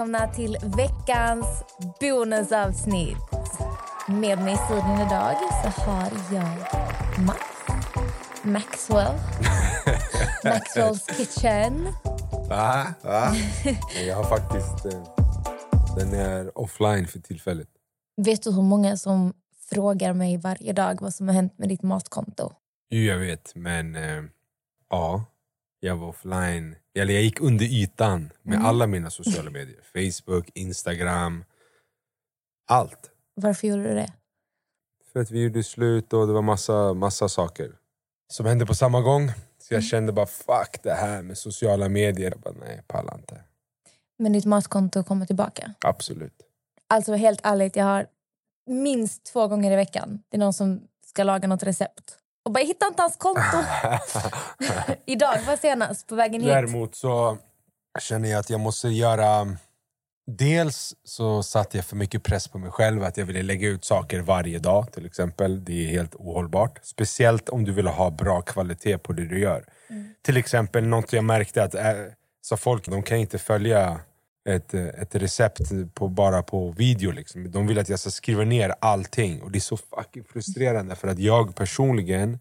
Välkomna 0.00 0.34
till 0.34 0.56
veckans 0.76 1.46
bonusavsnitt. 2.00 3.16
Med 4.08 4.38
mig 4.38 4.54
i 4.54 4.56
studion 4.56 5.00
idag 5.06 5.36
så 5.62 5.80
har 5.80 6.10
jag 6.32 6.58
Max 7.26 7.40
Maxwell. 8.42 9.14
Maxwell's 10.44 11.16
Kitchen. 11.16 11.88
Va? 12.48 12.94
Va? 13.02 13.34
Jag 14.06 14.16
har 14.16 14.24
faktiskt... 14.24 14.86
Eh, 14.86 15.02
den 15.96 16.14
är 16.14 16.58
offline 16.58 17.06
för 17.06 17.20
tillfället. 17.20 17.68
Vet 18.16 18.42
du 18.42 18.52
hur 18.52 18.62
många 18.62 18.96
som 18.96 19.32
frågar 19.70 20.12
mig 20.12 20.36
varje 20.36 20.72
dag 20.72 20.98
vad 21.00 21.14
som 21.14 21.28
har 21.28 21.34
hänt 21.34 21.58
med 21.58 21.68
ditt 21.68 21.82
matkonto? 21.82 22.52
Jo, 22.90 23.02
jag 23.02 23.18
vet. 23.18 23.54
Men 23.54 23.96
eh, 23.96 24.22
ja, 24.90 25.24
jag 25.80 25.96
var 25.96 26.08
offline. 26.08 26.76
Eller 26.94 27.14
jag 27.14 27.22
gick 27.22 27.40
under 27.40 27.64
ytan 27.64 28.32
med 28.42 28.64
alla 28.64 28.86
mina 28.86 29.10
sociala 29.10 29.50
medier. 29.50 29.80
Facebook, 29.92 30.50
Instagram. 30.54 31.44
Allt. 32.68 33.10
Varför 33.34 33.68
gjorde 33.68 33.82
du 33.82 33.94
det? 33.94 34.12
För 35.12 35.20
att 35.20 35.30
vi 35.30 35.42
gjorde 35.42 35.62
slut 35.62 36.12
och 36.12 36.26
det 36.26 36.32
var 36.32 36.42
massa, 36.42 36.94
massa 36.94 37.28
saker 37.28 37.72
som 38.32 38.46
hände 38.46 38.66
på 38.66 38.74
samma 38.74 39.00
gång. 39.00 39.32
Så 39.58 39.74
jag 39.74 39.84
kände 39.84 40.12
bara 40.12 40.26
fuck 40.26 40.82
det 40.82 40.94
här 40.94 41.22
med 41.22 41.38
sociala 41.38 41.88
medier. 41.88 42.30
Jag 42.30 42.40
bara, 42.40 42.54
nej, 42.66 42.82
pallar 42.86 43.14
inte. 43.14 43.40
Men 44.18 44.32
ditt 44.32 44.44
matkonto 44.44 45.04
kommer 45.04 45.26
tillbaka. 45.26 45.74
Absolut. 45.80 46.34
Alltså 46.88 47.14
helt 47.14 47.40
ärligt, 47.42 47.76
jag 47.76 47.84
har 47.84 48.06
minst 48.66 49.24
två 49.24 49.48
gånger 49.48 49.72
i 49.72 49.76
veckan. 49.76 50.22
Det 50.28 50.36
är 50.36 50.38
någon 50.38 50.52
som 50.52 50.80
ska 51.06 51.22
laga 51.24 51.48
något 51.48 51.62
recept. 51.62 52.19
Och 52.44 52.52
bara, 52.52 52.60
jag 52.60 52.66
hittar 52.66 52.86
inte 52.86 53.02
hans 53.02 53.16
konto. 53.16 53.40
Idag 55.06 55.38
var 55.46 55.56
senast 55.56 56.06
på 56.06 56.14
vägen 56.14 56.40
hit. 56.40 56.50
Däremot 56.50 56.94
så 56.94 57.38
känner 58.00 58.30
jag 58.30 58.40
att 58.40 58.50
jag 58.50 58.60
måste 58.60 58.88
göra... 58.88 59.56
Dels 60.26 60.94
så 61.04 61.42
satte 61.42 61.78
jag 61.78 61.84
för 61.84 61.96
mycket 61.96 62.22
press 62.22 62.48
på 62.48 62.58
mig 62.58 62.70
själv 62.70 63.04
att 63.04 63.16
jag 63.16 63.26
ville 63.26 63.42
lägga 63.42 63.68
ut 63.68 63.84
saker 63.84 64.20
varje 64.20 64.58
dag 64.58 64.92
till 64.92 65.06
exempel. 65.06 65.64
Det 65.64 65.72
är 65.72 65.88
helt 65.88 66.14
ohållbart. 66.14 66.80
Speciellt 66.82 67.48
om 67.48 67.64
du 67.64 67.72
vill 67.72 67.86
ha 67.86 68.10
bra 68.10 68.42
kvalitet 68.42 68.98
på 68.98 69.12
det 69.12 69.26
du 69.26 69.40
gör. 69.40 69.64
Till 70.22 70.36
exempel 70.36 70.86
något 70.86 71.12
jag 71.12 71.24
märkte 71.24 71.62
att 71.62 71.74
äh, 71.74 71.92
så 72.40 72.56
folk 72.56 72.86
de 72.86 73.02
kan 73.02 73.18
inte 73.18 73.38
följa 73.38 74.00
ett, 74.50 74.74
ett 74.74 75.14
recept 75.14 75.60
på, 75.94 76.08
bara 76.08 76.42
på 76.42 76.70
video. 76.70 77.10
Liksom. 77.10 77.50
De 77.50 77.66
vill 77.66 77.78
att 77.78 77.88
jag 77.88 77.98
ska 77.98 78.10
skriva 78.10 78.44
ner 78.44 78.74
allting 78.80 79.42
och 79.42 79.50
det 79.50 79.58
är 79.58 79.60
så 79.60 79.76
fucking 79.76 80.24
frustrerande 80.24 80.96
för 80.96 81.08
att 81.08 81.18
jag 81.18 81.54
personligen 81.54 82.38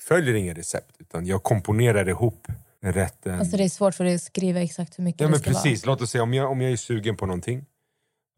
följer 0.00 0.34
inga 0.34 0.54
recept 0.54 0.96
utan 0.98 1.26
jag 1.26 1.42
komponerar 1.42 2.08
ihop 2.08 2.46
rätten. 2.82 3.38
Alltså 3.38 3.56
det 3.56 3.64
är 3.64 3.68
svårt 3.68 3.94
för 3.94 4.04
dig 4.04 4.14
att 4.14 4.22
skriva 4.22 4.60
exakt 4.60 4.98
hur 4.98 5.04
mycket 5.04 5.20
Ja 5.20 5.26
det 5.26 5.30
men 5.30 5.40
ska 5.40 5.50
precis, 5.50 5.86
låt 5.86 6.02
oss 6.02 6.10
säga 6.10 6.22
om 6.22 6.34
jag, 6.34 6.50
om 6.50 6.60
jag 6.60 6.72
är 6.72 6.76
sugen 6.76 7.16
på 7.16 7.26
någonting 7.26 7.64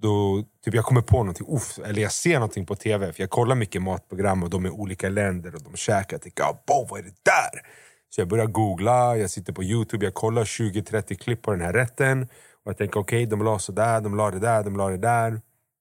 då 0.00 0.44
typ 0.64 0.74
jag 0.74 0.84
kommer 0.84 1.02
på 1.02 1.16
någonting, 1.16 1.46
uff, 1.56 1.78
eller 1.84 2.02
jag 2.02 2.12
ser 2.12 2.34
någonting 2.34 2.66
på 2.66 2.76
tv 2.76 3.12
för 3.12 3.22
jag 3.22 3.30
kollar 3.30 3.54
mycket 3.54 3.82
matprogram 3.82 4.42
och 4.42 4.50
de 4.50 4.64
är 4.64 4.70
olika 4.70 5.08
länder 5.08 5.54
och 5.54 5.62
de 5.62 5.76
käkar, 5.76 6.14
jag 6.14 6.22
tänker 6.22 6.44
bo, 6.66 6.86
vad 6.90 7.00
är 7.00 7.04
det 7.04 7.14
där? 7.22 7.62
Så 8.10 8.20
jag 8.20 8.28
börjar 8.28 8.46
googla, 8.46 9.16
jag 9.16 9.30
sitter 9.30 9.52
på 9.52 9.62
youtube, 9.62 10.06
jag 10.06 10.14
kollar 10.14 10.44
20-30 10.44 11.14
klipp 11.14 11.42
på 11.42 11.50
den 11.50 11.60
här 11.60 11.72
rätten 11.72 12.22
och 12.64 12.70
jag 12.70 12.78
tänker 12.78 13.00
okej, 13.00 13.26
de 13.26 13.38
vill 13.38 13.48
ha 13.48 13.58
sådär, 13.58 14.00
de 14.00 14.18
ha 14.18 14.30
det 14.30 14.38
där, 14.38 14.64
de 14.64 14.80
ha 14.80 14.90
det 14.90 14.96
där 14.96 15.40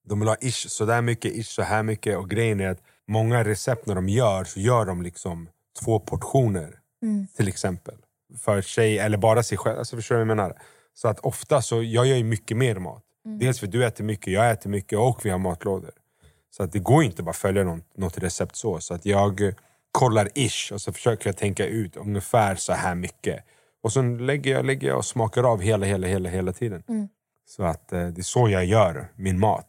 de 0.10 0.22
ha 0.22 0.36
ish 0.42 0.70
sådär 0.70 1.02
mycket, 1.02 1.32
ish 1.32 1.48
så 1.48 1.62
här 1.62 1.84
mycket 1.84 2.18
och 2.18 2.30
grejen 2.30 2.60
är 2.60 2.70
att 2.70 2.82
många 3.08 3.44
recept 3.44 3.86
när 3.86 3.96
de 3.96 4.10
gör 4.10 4.44
så 4.44 4.60
gör 4.60 4.86
de 4.86 5.02
liksom 5.02 5.50
två 5.84 6.00
portioner 6.00 6.80
till 7.38 7.48
exempel 7.48 7.96
för 8.38 8.62
sig 8.62 9.00
eller 9.00 9.18
bara 9.18 9.44
sig 9.44 9.58
själv. 9.58 9.80
Alltså 9.80 9.96
förstår 9.96 10.16
du 10.16 10.20
vad 10.20 10.30
jag 10.30 10.38
menar? 10.38 10.62
Så 10.94 11.08
att 11.08 11.20
ofta 11.20 11.62
så, 11.62 11.84
jag 11.84 12.06
gör 12.06 12.16
ju 12.16 12.24
mycket 12.24 12.58
mer 12.58 12.76
mat. 12.76 13.04
Dels 13.40 13.60
för 13.60 13.68
att 13.68 13.72
du 13.72 13.86
äter 13.86 14.04
mycket, 14.04 14.34
jag 14.34 14.52
äter 14.52 14.70
mycket 14.70 15.00
och 15.00 15.26
vi 15.26 15.30
har 15.30 15.38
matlådor. 15.38 15.92
Så 16.52 16.64
att 16.64 16.72
det 16.72 16.80
går 16.80 17.04
inte 17.04 17.24
bara 17.24 17.34
följa 17.34 17.64
något, 17.64 17.98
något 17.98 18.18
recept 18.18 18.56
så. 18.56 18.80
Så 18.80 18.94
att 18.94 19.06
jag 19.06 19.54
kollar 19.92 20.30
ish 20.36 20.72
och 20.74 20.82
så 20.82 20.94
försöker 20.94 21.28
jag 21.30 21.38
tänka 21.38 21.66
ut 21.66 21.98
ungefär 21.98 22.56
så 22.56 22.74
här 22.74 22.96
mycket. 22.96 23.44
Och 23.84 23.92
så 23.92 24.02
lägger 24.02 24.52
jag, 24.52 24.66
lägger 24.66 24.88
jag 24.88 24.98
och 24.98 25.06
smakar 25.06 25.44
av 25.44 25.62
hela, 25.62 25.86
hela, 25.86 26.08
hela, 26.08 26.30
hela 26.30 26.54
tiden. 26.54 26.84
Så 27.50 27.64
att 27.64 27.92
eh, 27.94 28.08
det 28.08 28.22
är 28.22 28.24
så 28.24 28.50
jag 28.50 28.66
gör 28.66 29.12
min 29.16 29.40
mat. 29.40 29.68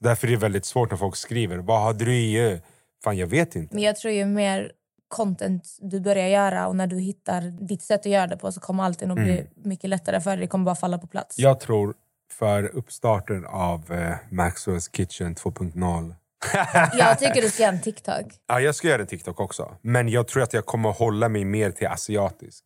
Därför 0.00 0.26
är 0.26 0.30
det 0.30 0.36
väldigt 0.36 0.64
svårt 0.64 0.90
när 0.90 0.96
folk 0.96 1.16
skriver 1.16 1.58
Vad 1.58 1.82
har 1.82 1.94
du 1.94 2.14
i? 2.14 2.52
eh?" 2.52 2.58
Fan 3.04 3.16
jag 3.16 3.26
vet 3.26 3.56
inte. 3.56 3.74
Men 3.74 3.84
jag 3.84 3.96
tror 3.96 4.14
ju 4.14 4.24
mer 4.26 4.72
content 5.08 5.78
du 5.80 6.00
börjar 6.00 6.28
göra 6.28 6.68
och 6.68 6.76
när 6.76 6.86
du 6.86 6.98
hittar 6.98 7.40
ditt 7.66 7.82
sätt 7.82 8.00
att 8.00 8.06
göra 8.12 8.26
det 8.26 8.36
på 8.36 8.52
så 8.52 8.60
kommer 8.60 8.84
alltid 8.84 9.08
nog 9.08 9.16
bli 9.16 9.46
mycket 9.64 9.90
lättare 9.90 10.20
för 10.20 10.30
dig. 10.30 10.40
Det 10.40 10.46
kommer 10.46 10.64
bara 10.64 10.74
falla 10.74 10.98
på 10.98 11.06
plats. 11.06 11.38
Jag 11.38 11.60
tror 11.60 11.94
för 12.32 12.64
uppstarten 12.76 13.46
av 13.46 13.92
eh, 13.92 14.14
Maxwell's 14.30 14.90
Kitchen 14.96 15.34
2.0 15.34 16.14
Jag 16.98 17.18
tycker 17.18 17.42
du 17.42 17.50
ska 17.50 17.62
göra 17.62 17.72
en 17.72 17.80
TikTok. 17.80 18.26
Ja, 18.46 18.60
jag 18.60 18.74
ska 18.74 18.88
göra 18.88 19.02
en 19.02 19.06
TikTok 19.08 19.40
också. 19.40 19.76
Men 19.82 20.08
jag 20.08 20.28
tror 20.28 20.42
att 20.42 20.52
jag 20.52 20.66
kommer 20.66 20.90
hålla 20.92 21.28
mig 21.28 21.44
mer 21.44 21.70
till 21.70 21.86
asiatisk 21.88 22.64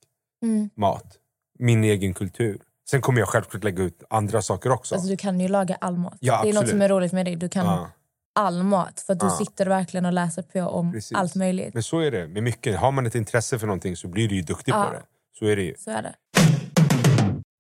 mat. 0.77 1.19
Min 1.59 1.85
egen 1.85 2.15
kultur. 2.15 2.61
Sen 2.91 3.01
kommer 3.01 3.19
jag 3.21 3.29
självklart 3.29 3.65
lägga 3.65 3.83
ut 3.83 4.03
andra 4.11 4.43
saker 4.43 4.73
också. 4.73 4.95
Alltså, 4.95 5.09
du 5.11 5.17
kan 5.17 5.41
ju 5.41 5.49
laga 5.49 5.77
all 5.81 5.97
mat. 5.97 6.17
Ja, 6.21 6.41
det 6.43 6.49
är 6.49 6.53
något 6.55 6.69
som 6.69 6.83
är 6.83 6.89
roligt 6.89 7.13
med 7.13 7.27
dig. 7.27 7.37
Du 7.37 7.49
kan 7.49 7.67
Ja. 7.67 7.91
all 8.35 8.63
mat. 8.63 9.01
För 9.01 9.15
du 9.15 9.31
sitter 9.31 9.67
verkligen 9.67 10.07
och 10.07 10.13
läser 10.13 10.43
på 10.43 10.61
om 10.61 10.93
Precis. 10.93 11.17
allt 11.19 11.35
möjligt. 11.35 11.75
Men 11.75 11.83
så 11.83 11.99
är 12.01 12.11
det 12.11 12.27
med 12.29 12.43
mycket. 12.43 12.77
Har 12.79 12.93
man 12.93 13.07
ett 13.07 13.15
intresse 13.15 13.59
för 13.59 13.67
någonting 13.67 13.97
så 13.97 14.09
blir 14.09 14.29
du 14.29 14.35
ju 14.35 14.43
duktig 14.43 14.73
Ja. 14.73 14.85
på 14.85 14.93
det. 14.93 15.03
Så 15.39 15.45
är 15.47 15.57
det 15.57 15.63
ju. 15.63 15.75
Så 15.79 15.91
är 15.91 16.03
det. 16.03 16.15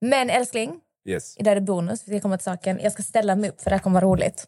Men 0.00 0.30
älskling, 0.30 0.80
Yes. 1.08 1.34
det 1.38 1.48
här 1.50 1.56
är 1.56 1.60
bonus. 1.60 2.03
Vi 2.06 2.16
ska 2.16 2.22
komma 2.22 2.36
till 2.36 2.44
saken. 2.44 2.80
Jag 2.82 2.92
ska 2.92 3.03
ställa 3.03 3.36
mig 3.36 3.50
upp 3.50 3.60
för 3.60 3.70
det 3.70 3.76
här 3.76 3.82
kommer 3.82 4.00
vara 4.00 4.10
roligt. 4.12 4.47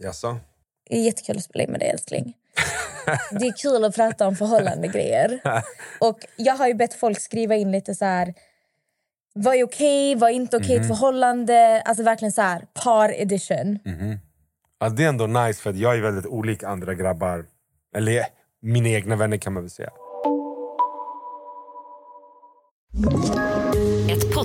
Jaså? 0.00 0.36
Det 0.88 0.96
är 0.96 1.02
jättekul 1.02 1.36
att 1.36 1.44
spela 1.44 1.64
in 1.64 1.70
med 1.70 1.80
dig 1.80 1.88
älskling. 1.88 2.34
Det 3.30 3.46
är 3.46 3.52
kul 3.52 3.84
att 3.84 3.94
prata 3.94 4.26
om 4.26 4.36
förhållande 4.36 4.88
grejer. 4.88 5.40
Och 6.00 6.18
jag 6.36 6.54
har 6.54 6.68
ju 6.68 6.74
bett 6.74 6.94
folk 6.94 7.20
skriva 7.20 7.54
in 7.56 7.72
lite 7.72 7.94
så 7.94 8.04
här... 8.04 8.34
Vad 9.34 9.54
är 9.54 9.64
okej, 9.64 10.14
vad 10.14 10.30
är 10.30 10.34
inte 10.34 10.56
okej 10.56 10.76
i 10.76 10.76
ett 10.76 10.88
förhållande? 10.88 11.82
Alltså 11.84 12.02
verkligen 12.02 12.32
så 12.32 12.42
här, 12.42 12.66
par 12.84 13.20
edition. 13.20 13.78
Ja, 14.78 14.88
det 14.88 15.04
är 15.04 15.08
ändå 15.08 15.26
nice 15.26 15.62
för 15.62 15.72
jag 15.72 15.96
är 15.96 16.00
väldigt 16.00 16.26
olik 16.26 16.62
andra 16.62 16.94
grabbar. 16.94 17.46
Eller 17.96 18.26
mina 18.62 18.88
egna 18.88 19.16
vänner 19.16 19.36
kan 19.36 19.52
man 19.52 19.62
väl 19.62 19.70
säga. 19.70 19.90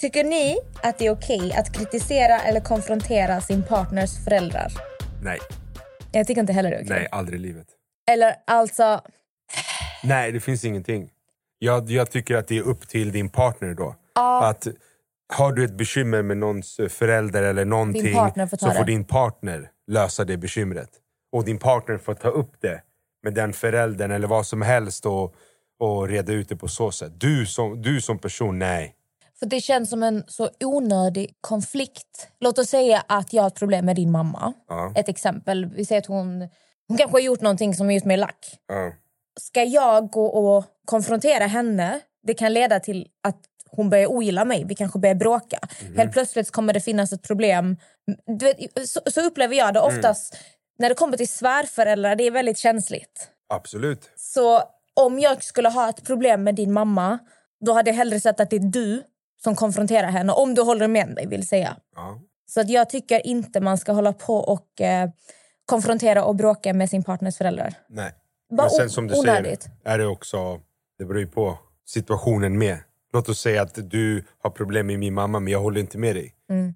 Tycker 0.00 0.24
ni 0.24 0.58
att 0.82 0.98
det 0.98 1.06
är 1.06 1.10
okej 1.10 1.52
att 1.52 1.72
kritisera 1.76 2.40
eller 2.40 2.60
konfrontera 2.60 3.40
sin 3.40 3.62
partners 3.62 4.24
föräldrar? 4.24 4.72
Nej, 5.22 5.38
Jag 6.12 6.26
tycker 6.26 6.40
inte 6.40 6.52
heller 6.52 6.70
det 6.70 6.76
är 6.76 6.84
okej. 6.84 6.96
nej, 6.96 7.08
aldrig 7.10 7.40
i 7.40 7.42
livet. 7.42 7.66
Eller 8.10 8.34
alltså... 8.46 9.00
Nej, 10.02 10.32
det 10.32 10.40
finns 10.40 10.64
ingenting. 10.64 11.10
Jag, 11.58 11.90
jag 11.90 12.10
tycker 12.10 12.36
att 12.36 12.48
det 12.48 12.58
är 12.58 12.62
upp 12.62 12.88
till 12.88 13.12
din 13.12 13.28
partner 13.28 13.74
då. 13.74 13.94
Att 14.14 14.66
har 15.32 15.52
du 15.52 15.64
ett 15.64 15.74
bekymmer 15.74 16.22
med 16.22 16.36
någons 16.36 16.80
förälder 16.88 17.42
eller 17.42 17.64
någonting 17.64 18.12
får 18.12 18.56
så 18.56 18.70
får 18.70 18.84
din 18.84 19.04
partner 19.04 19.70
lösa 19.86 20.24
det 20.24 20.36
bekymret. 20.36 20.90
Och 21.32 21.44
din 21.44 21.58
partner 21.58 21.98
får 21.98 22.14
ta 22.14 22.28
upp 22.28 22.52
det 22.60 22.82
med 23.22 23.34
den 23.34 23.52
föräldern 23.52 24.10
eller 24.10 24.28
vad 24.28 24.46
som 24.46 24.62
helst 24.62 25.06
och, 25.06 25.34
och 25.80 26.08
reda 26.08 26.32
ut 26.32 26.48
det 26.48 26.56
på 26.56 26.68
så 26.68 26.90
sätt. 26.90 27.12
Du 27.20 27.46
som, 27.46 27.82
du 27.82 28.00
som 28.00 28.18
person, 28.18 28.58
nej. 28.58 28.96
För 29.40 29.46
det 29.46 29.60
känns 29.60 29.90
som 29.90 30.02
en 30.02 30.24
så 30.26 30.50
onödig 30.60 31.36
konflikt. 31.40 32.28
Låt 32.40 32.58
oss 32.58 32.68
säga 32.68 33.04
att 33.08 33.32
jag 33.32 33.42
har 33.42 33.48
ett 33.48 33.58
problem 33.58 33.86
med 33.86 33.96
din 33.96 34.10
mamma. 34.10 34.52
Ja. 34.68 34.92
Ett 34.96 35.08
exempel. 35.08 35.66
Vi 35.66 35.84
säger 35.84 36.00
att 36.00 36.06
hon, 36.06 36.48
hon 36.88 36.96
kanske 36.98 37.14
har 37.14 37.20
gjort 37.20 37.40
någonting 37.40 37.74
som 37.74 37.86
har 37.86 37.92
gjort 37.92 38.04
mig 38.04 38.16
lack. 38.16 38.58
Ja. 38.66 38.92
Ska 39.40 39.62
jag 39.64 40.10
gå 40.10 40.26
och 40.26 40.64
konfrontera 40.84 41.46
henne? 41.46 42.00
Det 42.26 42.34
kan 42.34 42.52
leda 42.52 42.80
till 42.80 43.08
att 43.22 43.40
hon 43.70 43.90
börjar 43.90 44.06
ogilla 44.06 44.44
mig. 44.44 44.64
Vi 44.64 44.74
kanske 44.74 44.98
börjar 44.98 45.14
bråka. 45.14 45.58
Helt 45.96 46.12
plötsligt 46.12 46.50
kommer 46.50 46.72
det 46.72 46.80
finnas 46.80 47.12
ett 47.12 47.22
problem. 47.22 47.76
Vet, 48.40 48.88
så, 48.88 49.00
så 49.06 49.20
upplever 49.20 49.56
jag 49.56 49.74
det 49.74 49.80
oftast. 49.80 50.38
När 50.78 50.88
det 50.88 50.94
kommer 50.94 51.16
till 51.16 51.28
svärföräldrar, 51.28 52.16
det 52.16 52.24
är 52.24 52.30
väldigt 52.30 52.58
känsligt. 52.58 53.28
Absolut. 53.48 54.10
Så 54.16 54.62
om 54.94 55.18
jag 55.18 55.44
skulle 55.44 55.68
ha 55.68 55.88
ett 55.88 56.04
problem 56.06 56.44
med 56.44 56.54
din 56.54 56.72
mamma 56.72 57.18
då 57.66 57.72
hade 57.72 57.90
jag 57.90 57.96
hellre 57.96 58.20
sett 58.20 58.40
att 58.40 58.50
det 58.50 58.56
är 58.56 58.72
du 58.72 59.02
som 59.44 59.56
konfronterar 59.56 60.08
henne. 60.10 60.32
Om 60.32 60.54
du 60.54 60.62
håller 60.62 60.88
med 60.88 61.08
mig, 61.08 61.26
vill 61.26 61.48
säga. 61.48 61.76
Ja. 61.96 62.20
Så 62.46 62.60
att 62.60 62.70
jag 62.70 62.90
tycker 62.90 63.26
inte 63.26 63.60
man 63.60 63.78
ska 63.78 63.92
hålla 63.92 64.12
på 64.12 64.36
och 64.36 64.80
eh, 64.80 65.10
konfrontera 65.66 66.24
och 66.24 66.36
bråka 66.36 66.74
med 66.74 66.90
sin 66.90 67.02
partners 67.02 67.36
föräldrar. 67.36 67.74
Nej. 67.88 68.12
Bara 68.50 68.62
Men 68.62 68.70
sen 68.70 68.90
som 68.90 69.06
du 69.06 69.18
onödigt. 69.18 69.62
säger, 69.62 69.76
är 69.84 69.98
det 69.98 70.06
också, 70.06 70.60
det 70.98 71.04
beror 71.04 71.20
ju 71.20 71.26
på 71.26 71.58
situationen 71.86 72.58
med. 72.58 72.78
Låt 73.12 73.28
oss 73.28 73.40
säga 73.40 73.62
att 73.62 73.90
du 73.90 74.24
har 74.38 74.50
problem 74.50 74.86
med 74.86 74.98
min 74.98 75.14
mamma 75.14 75.40
men 75.40 75.52
jag 75.52 75.60
håller 75.60 75.80
inte 75.80 75.98
med 75.98 76.16
dig. 76.16 76.34
Mm. 76.50 76.74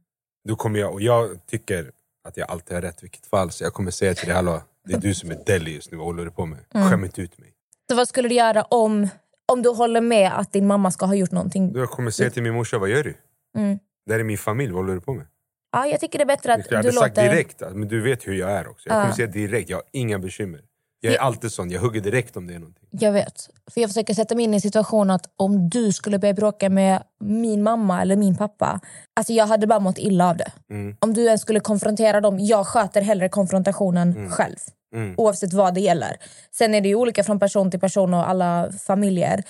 Då 0.49 0.56
kommer 0.56 0.81
jag, 0.81 0.93
och 0.93 1.02
jag 1.02 1.46
tycker 1.46 1.90
att 2.28 2.37
jag 2.37 2.50
alltid 2.50 2.75
har 2.75 2.82
rätt 2.82 2.99
i 2.99 3.02
vilket 3.02 3.26
fall, 3.26 3.50
så 3.50 3.64
jag 3.64 3.75
kommer 3.75 3.90
säga 3.90 4.14
till 4.14 4.26
dig, 4.26 4.37
hallå, 4.37 4.62
det 4.84 4.94
är 4.94 4.99
du 4.99 5.14
som 5.14 5.31
är 5.31 5.38
deli 5.46 5.75
just 5.75 5.90
nu, 5.90 5.96
vad 5.96 6.06
håller 6.06 6.25
du 6.25 6.31
på 6.31 6.46
med? 6.46 6.58
Mm. 6.75 6.90
Skäm 6.90 7.05
inte 7.05 7.22
ut 7.22 7.38
mig. 7.38 7.52
Så 7.88 7.96
vad 7.96 8.08
skulle 8.08 8.28
du 8.28 8.34
göra 8.34 8.62
om, 8.62 9.08
om 9.52 9.62
du 9.62 9.69
håller 9.69 10.00
med 10.00 10.32
att 10.38 10.52
din 10.52 10.67
mamma 10.67 10.91
ska 10.91 11.06
ha 11.06 11.14
gjort 11.14 11.31
någonting? 11.32 11.73
Jag 11.75 11.91
kommer 11.91 12.11
säga 12.11 12.31
till 12.31 12.43
min 12.43 12.55
morsa, 12.55 12.79
vad 12.79 12.88
gör 12.88 13.02
du? 13.05 13.14
Mm. 13.58 13.79
Det 14.06 14.12
här 14.12 14.20
är 14.20 14.25
min 14.25 14.38
familj, 14.38 14.73
vad 14.73 14.82
håller 14.82 14.94
du 14.94 15.00
på 15.00 15.14
med? 15.14 15.26
Ja, 15.73 15.87
jag 15.87 16.00
tycker 16.00 16.19
det 16.19 16.25
är 16.25 16.26
bättre 16.26 16.55
att 16.55 16.70
Jag 16.70 16.76
hade 16.76 16.88
du 16.88 16.93
sagt 16.93 17.17
låter... 17.17 17.31
direkt, 17.31 17.61
men 17.73 17.88
du 17.88 18.00
vet 18.02 18.26
hur 18.26 18.35
jag 18.35 18.50
är 18.50 18.69
också. 18.69 18.88
Jag 18.88 18.96
Ja. 18.99 19.02
kommer 19.02 19.14
säga 19.14 19.26
direkt, 19.26 19.70
jag 19.70 19.76
har 19.76 19.85
inga 19.93 20.19
bekymmer. 20.19 20.61
Jag 21.00 21.12
är 21.12 21.17
Ja. 21.17 21.23
alltid 21.23 21.52
sån, 21.52 21.70
jag 21.70 21.81
hugger 21.81 22.00
direkt 22.00 22.37
om 22.37 22.46
det 22.46 22.55
är 22.55 22.58
någonting. 22.58 22.88
Jag 22.91 23.12
vet. 23.12 23.49
För 23.70 23.81
Jag 23.81 23.91
försöker 23.91 24.14
sätta 24.14 24.35
mig 24.35 24.44
in 24.44 24.55
i 24.55 24.56
en 24.56 24.61
situation 24.61 25.11
att 25.11 25.26
om 25.37 25.69
du 25.69 25.93
skulle 25.93 26.19
börja 26.19 26.35
bråka 26.35 26.70
med 26.70 27.02
min 27.20 27.62
mamma 27.62 28.02
eller 28.02 28.17
min 28.17 28.37
pappa. 28.37 28.81
Alltså 29.17 29.32
jag 29.32 29.47
hade 29.47 29.67
bara 29.67 29.81
mått 29.81 29.99
illa 29.99 30.31
av 30.31 30.37
det. 30.37 30.52
Mm. 30.70 30.97
Om 31.00 31.14
du 31.14 31.25
ens 31.26 31.40
skulle 31.40 31.61
konfrontera 31.61 32.20
dem. 32.20 32.38
Jag 32.40 32.67
sköter 32.67 33.00
hellre 33.02 33.29
konfrontationen 33.29 34.31
själv. 34.31 34.56
Mm. 34.94 35.14
Oavsett 35.17 35.52
vad 35.52 35.75
det 35.75 35.81
gäller. 35.81 36.17
Sen 36.50 36.75
är 36.75 36.81
det 36.81 36.88
ju 36.88 36.94
olika 36.94 37.25
från 37.25 37.41
person 37.41 37.70
till 37.70 37.81
person 37.81 38.14
och 38.14 38.29
alla 38.29 38.73
familjer. 38.87 39.43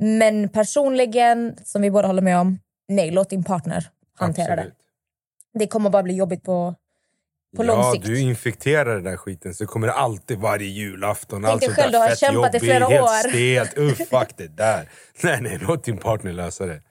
Men 0.00 0.48
personligen, 0.48 1.56
som 1.64 1.82
vi 1.82 1.90
båda 1.90 2.06
håller 2.06 2.22
med 2.22 2.38
om, 2.38 2.58
nej, 2.88 3.10
låt 3.10 3.30
din 3.30 3.44
partner 3.44 3.88
hantera 4.18 4.52
Absolut. 4.52 4.74
det. 5.52 5.58
Det 5.58 5.66
kommer 5.66 5.90
bara 5.90 6.02
bli 6.02 6.14
jobbigt 6.14 6.44
på, 6.44 6.74
på 7.56 7.62
lång 7.62 7.78
ja, 7.78 7.92
sikt. 7.92 8.06
du 8.06 8.20
infekterar 8.20 8.94
den 8.94 9.04
där 9.04 9.16
skiten 9.16 9.54
så 9.54 9.66
kommer 9.66 9.86
det 9.86 9.92
alltid 9.92 10.38
varje 10.38 10.66
julafton. 10.66 11.42
Tänk 11.42 11.60
dig 11.60 11.70
själv, 11.70 11.92
du 11.92 11.98
har 11.98 12.14
kämpat 12.14 12.54
i 12.54 12.60
flera 12.60 12.86
helt 12.86 13.02
år. 13.02 13.28
stelt. 13.28 13.78
Uff, 13.78 14.08
fuck 14.08 14.28
det 14.36 14.56
där. 14.56 14.90
Nej, 15.22 15.38
nej, 15.40 15.58
låt 15.62 15.84
din 15.84 15.98
partner 15.98 16.32
lösa 16.32 16.66
det. 16.66 16.82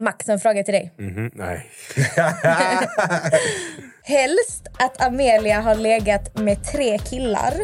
Max, 0.00 0.28
en 0.28 0.40
fråga 0.40 0.62
till 0.62 0.74
dig. 0.74 0.94
Mhm, 0.98 1.30
nej. 1.34 1.70
Helst 4.02 4.66
att 4.78 5.02
Amelia 5.02 5.60
har 5.60 5.74
legat 5.74 6.38
med 6.38 6.64
tre 6.64 6.98
killar 6.98 7.54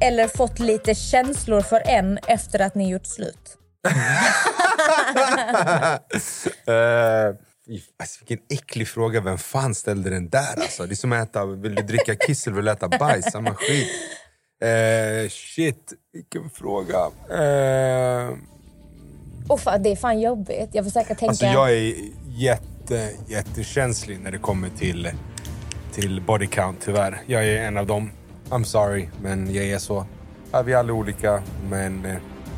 eller 0.00 0.28
fått 0.28 0.58
lite 0.58 0.94
känslor 0.94 1.60
för 1.60 1.82
en 1.86 2.18
efter 2.28 2.60
att 2.60 2.74
ni 2.74 2.90
gjort 2.90 3.06
slut. 3.06 3.56
Fy- 7.66 7.80
alltså, 8.00 8.24
vilken 8.28 8.46
äcklig 8.50 8.88
fråga. 8.88 9.20
Vem 9.20 9.38
fan 9.38 9.74
ställde 9.74 10.10
den 10.10 10.28
där? 10.28 10.60
Alltså? 10.60 10.86
Det 10.86 10.92
är 10.94 10.96
som 10.96 11.12
att 11.12 11.28
äta, 11.28 11.44
vill 11.46 11.74
du 11.74 11.82
dricka 11.82 12.14
kiss 12.14 12.46
eller 12.46 12.56
vill 12.56 12.64
du 12.64 12.70
äta 12.70 12.88
bajs? 12.88 13.32
Samma 13.32 13.54
skit. 13.54 13.88
Eh, 14.62 15.28
shit, 15.28 15.92
vilken 16.12 16.50
fråga. 16.50 16.98
Eh, 17.30 18.30
Oh, 19.48 19.56
fan, 19.58 19.82
det 19.82 19.92
är 19.92 19.96
fan 19.96 20.20
jobbigt. 20.20 20.68
Jag 20.72 20.84
försöker 20.84 21.14
tänka... 21.14 21.26
Alltså 21.28 21.46
jag 21.46 21.72
är 21.72 21.94
jätte, 22.28 23.10
jättekänslig 23.26 24.20
när 24.20 24.30
det 24.30 24.38
kommer 24.38 24.68
till, 24.68 25.10
till 25.92 26.20
body 26.26 26.46
count 26.46 26.78
tyvärr. 26.84 27.20
Jag 27.26 27.46
är 27.48 27.62
en 27.62 27.76
av 27.76 27.86
dem. 27.86 28.10
I'm 28.50 28.64
sorry, 28.64 29.08
men 29.22 29.54
jag 29.54 29.64
är 29.64 29.78
så. 29.78 30.06
Ja, 30.52 30.62
vi 30.62 30.72
är 30.72 30.76
alla 30.76 30.92
olika, 30.92 31.42
men... 31.70 32.04
eh, 32.04 32.16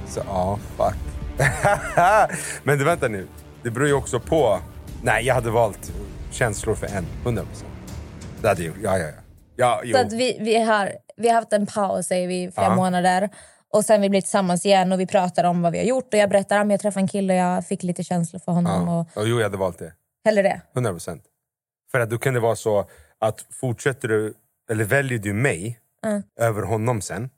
Så 0.09 0.21
ja, 0.27 0.59
fuck. 0.77 0.95
men 2.65 2.79
du, 2.79 2.85
vänta 2.85 3.09
nu. 3.09 3.27
Det 3.63 3.71
beror 3.71 3.87
ju 3.89 3.95
också 3.95 4.21
på. 4.21 4.59
Nej, 5.03 5.25
jag 5.27 5.35
hade 5.35 5.51
valt 5.51 5.93
känslor 6.31 6.75
för 6.75 6.87
en. 6.87 7.07
100 7.23 7.43
procent. 7.43 7.71
Det 8.43 8.49
hade 8.49 8.63
jag 8.63 8.75
Ja, 8.83 8.99
ja, 8.99 9.05
ja. 9.07 9.13
ja 9.57 9.81
jo. 9.85 9.93
Så 9.97 10.01
att 10.03 10.13
vi, 10.13 10.39
vi, 10.41 10.63
har, 10.63 10.93
vi 11.17 11.29
har 11.29 11.35
haft 11.35 11.53
en 11.53 11.67
paus 11.67 12.07
säger 12.07 12.29
vi, 12.29 12.51
flera 12.55 12.67
Ja. 12.69 12.75
månader. 12.77 13.29
Och 13.71 13.85
sen 13.85 14.01
vi 14.01 14.11
blir 14.11 14.21
tillsammans 14.21 14.67
igen 14.67 14.93
och 14.93 15.01
vi 15.01 15.07
pratar 15.07 15.45
om 15.45 15.63
vad 15.63 15.73
vi 15.73 15.79
har 15.79 15.85
gjort. 15.85 16.15
Och 16.15 16.21
jag 16.21 16.31
berättar 16.31 16.61
om 16.61 16.71
jag 16.71 16.81
träffade 16.81 17.03
en 17.05 17.09
kille 17.09 17.35
jag 17.35 17.67
fick 17.67 17.83
lite 17.83 18.05
känslor 18.05 18.41
för 18.41 18.53
honom. 18.53 18.89
ja. 18.89 19.01
Och 19.01 19.09
Ja, 19.15 19.23
jo, 19.25 19.37
jag 19.37 19.43
hade 19.43 19.57
valt 19.57 19.79
det. 19.79 19.93
hellre 20.25 20.43
det. 20.43 20.61
100 20.75 20.91
procent. 20.93 21.23
För 21.91 22.01
att 22.01 22.11
då 22.11 22.19
kan 22.19 22.35
det 22.35 22.41
vara 22.41 22.57
så 22.57 22.89
att 23.19 23.47
fortsätter 23.51 24.09
du, 24.09 24.35
eller 24.71 24.85
väljer 24.85 25.19
du 25.19 25.33
mig 25.33 25.81
Mm. 26.07 26.23
över 26.41 26.63
honom 26.63 27.01
sen. 27.01 27.31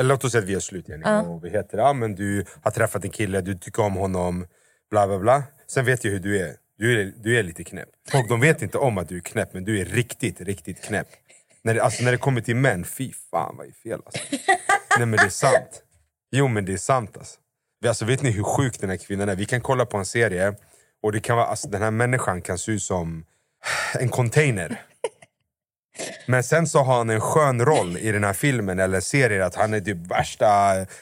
Eller 0.00 0.08
låt 0.08 0.24
oss 0.24 0.32
säga 0.32 0.42
att 0.42 0.48
vi 0.48 0.52
har 0.54 0.60
slut 0.60 0.88
igen. 0.88 1.02
Ja. 1.04 1.22
Och 1.22 1.44
vi 1.44 1.50
heter, 1.50 1.78
ja, 1.78 1.92
men 1.92 2.14
du 2.14 2.44
har 2.62 2.70
träffat 2.70 3.04
en 3.04 3.10
kille, 3.10 3.40
du 3.40 3.54
tycker 3.58 3.82
om 3.82 3.94
honom, 3.94 4.46
bla 4.90 5.06
bla 5.06 5.18
bla. 5.18 5.42
Sen 5.66 5.84
vet 5.84 6.04
jag 6.04 6.10
hur 6.10 6.18
du 6.20 6.40
är. 6.42 6.54
Du 6.78 7.00
är, 7.02 7.12
du 7.16 7.38
är 7.38 7.42
lite 7.42 7.64
knäpp. 7.64 7.88
Folk 8.10 8.28
de 8.28 8.40
vet 8.40 8.62
inte 8.62 8.78
om 8.78 8.98
att 8.98 9.08
du 9.08 9.16
är 9.16 9.20
knäpp, 9.20 9.54
men 9.54 9.64
du 9.64 9.80
är 9.80 9.84
riktigt, 9.84 10.40
riktigt 10.40 10.82
knäpp. 10.82 11.08
När 11.68 11.74
det, 11.74 11.82
alltså, 11.82 12.04
när 12.04 12.12
det 12.12 12.18
kommer 12.18 12.40
till 12.40 12.56
män, 12.56 12.84
fy 12.84 13.12
fan 13.30 13.54
vad 13.58 13.66
är 13.66 13.72
fel 13.72 14.00
alltså. 14.06 14.22
Nej 14.98 15.06
men 15.06 15.10
det 15.10 15.22
är 15.24 15.28
sant. 15.28 15.82
Jo 16.32 16.48
men 16.48 16.64
det 16.64 16.72
är 16.72 16.76
sant 16.76 17.16
alltså. 17.16 17.38
Vi- 17.80 17.88
alltså. 17.88 18.04
Vet 18.04 18.22
ni 18.22 18.30
hur 18.30 18.42
sjuk 18.42 18.80
den 18.80 18.90
här 18.90 18.96
kvinnan 18.96 19.28
är? 19.28 19.36
Vi 19.36 19.46
kan 19.46 19.60
kolla 19.60 19.86
på 19.86 19.96
en 19.96 20.04
serie 20.06 20.54
och 21.02 21.12
det 21.12 21.20
kan 21.20 21.36
vara, 21.36 21.46
alltså, 21.46 21.68
den 21.68 21.82
här 21.82 21.90
människan 21.90 22.42
kan 22.42 22.58
se 22.58 22.72
ut 22.72 22.82
som 22.82 23.24
en 23.98 24.08
container. 24.08 24.82
Men 26.26 26.42
sen 26.44 26.66
så 26.66 26.78
har 26.78 26.96
han 26.96 27.10
en 27.10 27.20
skön 27.20 27.64
roll 27.64 27.96
i 27.96 28.12
den 28.12 28.24
här 28.24 28.32
filmen 28.32 28.78
eller 28.78 29.00
serien 29.00 29.42
att 29.42 29.54
han 29.54 29.74
är 29.74 29.80
typ 29.80 29.96
värsta, 30.10 30.46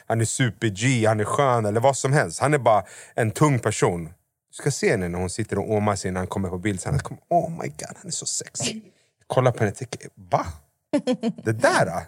han 0.07 0.21
är 0.21 0.25
super-G, 0.25 1.05
han 1.07 1.19
är 1.19 1.23
skön 1.25 1.65
eller 1.65 1.79
vad 1.79 1.97
som 1.97 2.13
helst. 2.13 2.39
Han 2.39 2.53
är 2.53 2.57
bara 2.57 2.83
en 3.15 3.31
tung 3.31 3.59
person. 3.59 4.05
Du 4.49 4.53
ska 4.53 4.71
se 4.71 4.91
henne 4.91 5.07
när 5.07 5.19
hon 5.19 5.29
sitter 5.29 5.59
och 5.59 5.71
åmar 5.71 5.95
sig 5.95 6.11
när 6.11 6.19
han 6.19 6.27
kommer 6.27 6.49
på 6.49 6.57
bild. 6.57 6.81
Sen 6.81 6.93
alltså, 6.93 7.07
han 7.09 7.17
kommer, 7.29 7.41
oh 7.45 7.49
my 7.61 7.67
god, 7.67 7.97
han 7.97 8.07
är 8.07 8.11
så 8.11 8.25
sexig. 8.25 8.81
Kolla 9.27 9.51
på 9.51 9.59
henne 9.59 9.71
och 9.71 9.77
tänker, 9.77 10.01
va? 10.15 10.45
Det 11.43 11.51
där? 11.51 11.85
då? 11.85 12.01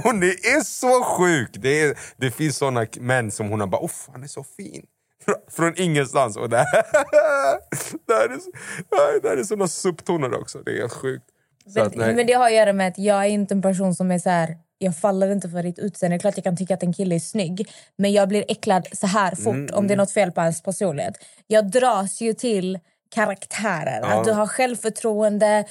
Hon 0.00 0.22
är 0.22 0.64
så 0.64 1.04
sjuk! 1.04 1.50
Det, 1.52 1.80
är, 1.82 1.98
det 2.16 2.30
finns 2.30 2.56
såna 2.56 2.86
män 3.00 3.30
som 3.30 3.48
hon 3.48 3.60
har 3.60 3.66
bara, 3.66 3.84
uff 3.84 4.08
han 4.12 4.22
är 4.22 4.26
så 4.26 4.44
fin. 4.44 4.86
Frå- 5.26 5.50
Från 5.50 5.74
ingenstans. 5.76 6.36
Och 6.36 6.50
det, 6.50 6.56
här, 6.56 6.64
det, 8.06 8.12
här 8.14 8.24
är, 8.28 9.20
det 9.22 9.28
här 9.28 9.36
är 9.36 9.44
såna 9.44 9.68
subtoner 9.68 10.40
också. 10.40 10.58
Det 10.58 10.78
är 10.80 10.88
sjukt. 10.88 11.24
Men, 11.74 11.86
att, 11.86 11.96
men 11.96 12.26
det 12.26 12.32
har 12.32 12.46
att 12.46 12.54
göra 12.54 12.72
med 12.72 12.88
att 12.88 12.98
jag 12.98 13.24
är 13.24 13.28
inte 13.28 13.54
en 13.54 13.62
person 13.62 13.94
som 13.94 14.10
är 14.10 14.18
så 14.18 14.30
här. 14.30 14.56
Jag 14.78 14.96
faller 14.96 15.32
inte 15.32 15.48
för 15.48 15.62
ditt 15.62 15.78
utseende. 15.78 16.14
Det 16.16 16.18
är 16.18 16.20
klart 16.20 16.36
jag 16.36 16.44
kan 16.44 16.56
tycka 16.56 16.74
att 16.74 16.82
en 16.82 16.92
kille 16.92 17.14
är 17.14 17.18
snygg. 17.18 17.72
Men 17.96 18.12
jag 18.12 18.28
blir 18.28 18.44
äcklad 18.48 18.88
så 18.92 19.06
här 19.06 19.34
fort 19.34 19.46
Mm, 19.54 19.74
om 19.74 19.86
det 19.86 19.94
är 19.94 19.98
något 19.98 20.12
fel 20.12 20.32
på 20.32 20.40
hans 20.40 20.62
personlighet. 20.62 21.14
Jag 21.46 21.70
dras 21.70 22.20
ju 22.20 22.32
till 22.32 22.78
karaktärer. 23.10 24.00
Ja. 24.02 24.06
Att 24.20 24.24
du 24.24 24.32
har 24.32 24.46
självförtroende. 24.46 25.64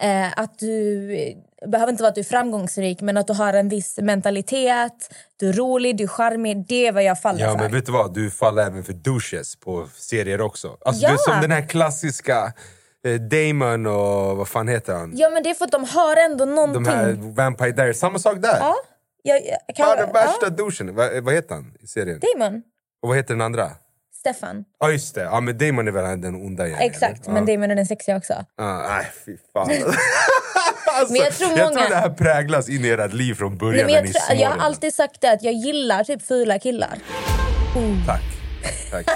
Eh, 0.00 0.38
att 0.38 0.58
du 0.58 1.06
det 1.60 1.68
behöver 1.68 1.90
inte 1.92 2.02
vara 2.02 2.08
att 2.08 2.14
du 2.14 2.20
är 2.20 2.24
framgångsrik 2.24 3.00
men 3.00 3.16
att 3.16 3.26
du 3.26 3.32
har 3.32 3.54
en 3.54 3.68
viss 3.68 3.98
mentalitet. 3.98 5.14
Du 5.36 5.48
är 5.48 5.52
rolig, 5.52 5.96
du 5.96 6.04
är 6.04 6.08
charmig. 6.08 6.66
Det 6.68 6.86
är 6.86 6.92
vad 6.92 7.02
jag 7.04 7.20
faller 7.22 7.40
Ja 7.40 7.50
för. 7.52 7.58
men 7.58 7.72
vet 7.72 7.86
du 7.86 7.92
vad, 7.92 8.14
du 8.14 8.30
faller 8.30 8.66
även 8.66 8.84
för 8.84 8.92
douches 8.92 9.56
på 9.56 9.88
serier 9.94 10.40
också. 10.40 10.76
Alltså, 10.84 11.02
Ja. 11.02 11.08
Du 11.08 11.14
är 11.14 11.18
som 11.18 11.40
den 11.40 11.50
här 11.50 11.68
klassiska 11.68 12.52
eh, 13.04 13.14
Damon 13.20 13.86
och 13.86 14.36
vad 14.36 14.48
fan 14.48 14.68
heter 14.68 14.94
han? 14.94 15.12
Ja 15.16 15.30
men 15.30 15.42
det 15.42 15.50
är 15.50 15.54
för 15.54 15.64
att 15.64 15.72
de 15.72 15.84
har 15.84 16.16
ändå 16.16 16.44
någonting. 16.44 16.82
De 16.84 16.90
här 16.90 17.12
Vampire 17.12 17.70
Diaries, 17.72 17.98
samma 17.98 18.18
sak 18.18 18.36
där. 18.42 18.56
Ja, 18.60 18.74
jag, 19.22 19.40
jag, 19.66 19.76
kan, 19.76 19.88
Ja, 19.88 19.96
den 19.96 20.12
värsta 20.12 20.46
ja. 20.46 20.50
douchen. 20.50 20.94
Vad, 20.94 21.24
vad 21.24 21.34
heter 21.34 21.54
han 21.54 21.74
i 21.80 21.86
serien? 21.86 22.20
Damon. 22.38 22.62
Och 23.02 23.08
vad 23.08 23.16
heter 23.16 23.34
den 23.34 23.40
andra? 23.40 23.70
Stefan. 24.22 24.64
Ja 24.80 24.90
just 24.90 25.14
det, 25.14 25.22
ja, 25.22 25.40
men 25.40 25.58
Damon 25.58 25.88
är 25.88 25.92
väl 25.92 26.20
den 26.20 26.34
onda 26.34 26.66
igen? 26.66 26.78
Exakt, 26.80 27.24
eller? 27.26 27.34
men. 27.34 27.46
Damon 27.46 27.70
är 27.70 27.74
den 27.74 27.86
sexiga 27.86 28.16
också. 28.16 28.44
Ja, 28.56 28.86
nej 28.88 29.06
fy 29.24 29.36
fan. 29.52 29.70
Alltså, 30.94 31.12
Men 31.12 31.22
jag 31.22 31.32
tror 31.32 31.50
jag 31.50 31.58
många- 31.58 31.80
tror 31.80 31.90
det 31.90 31.96
här 31.96 32.10
präglas 32.10 32.68
in 32.68 32.84
i 32.84 32.88
ert 32.88 33.12
liv 33.12 33.34
från 33.34 33.58
början 33.58 33.76
Nej, 33.76 33.84
när 33.86 33.92
jag, 33.94 34.04
ni 34.04 34.10
är 34.10 34.12
tror, 34.12 34.40
jag 34.40 34.50
har 34.50 34.58
alltid 34.58 34.94
sagt 34.94 35.20
det 35.20 35.32
att 35.32 35.42
jag 35.42 35.54
gillar 35.54 36.04
typ 36.04 36.22
fula 36.22 36.58
killar. 36.58 36.98
Tack. 38.06 38.22
Tack. 38.90 39.06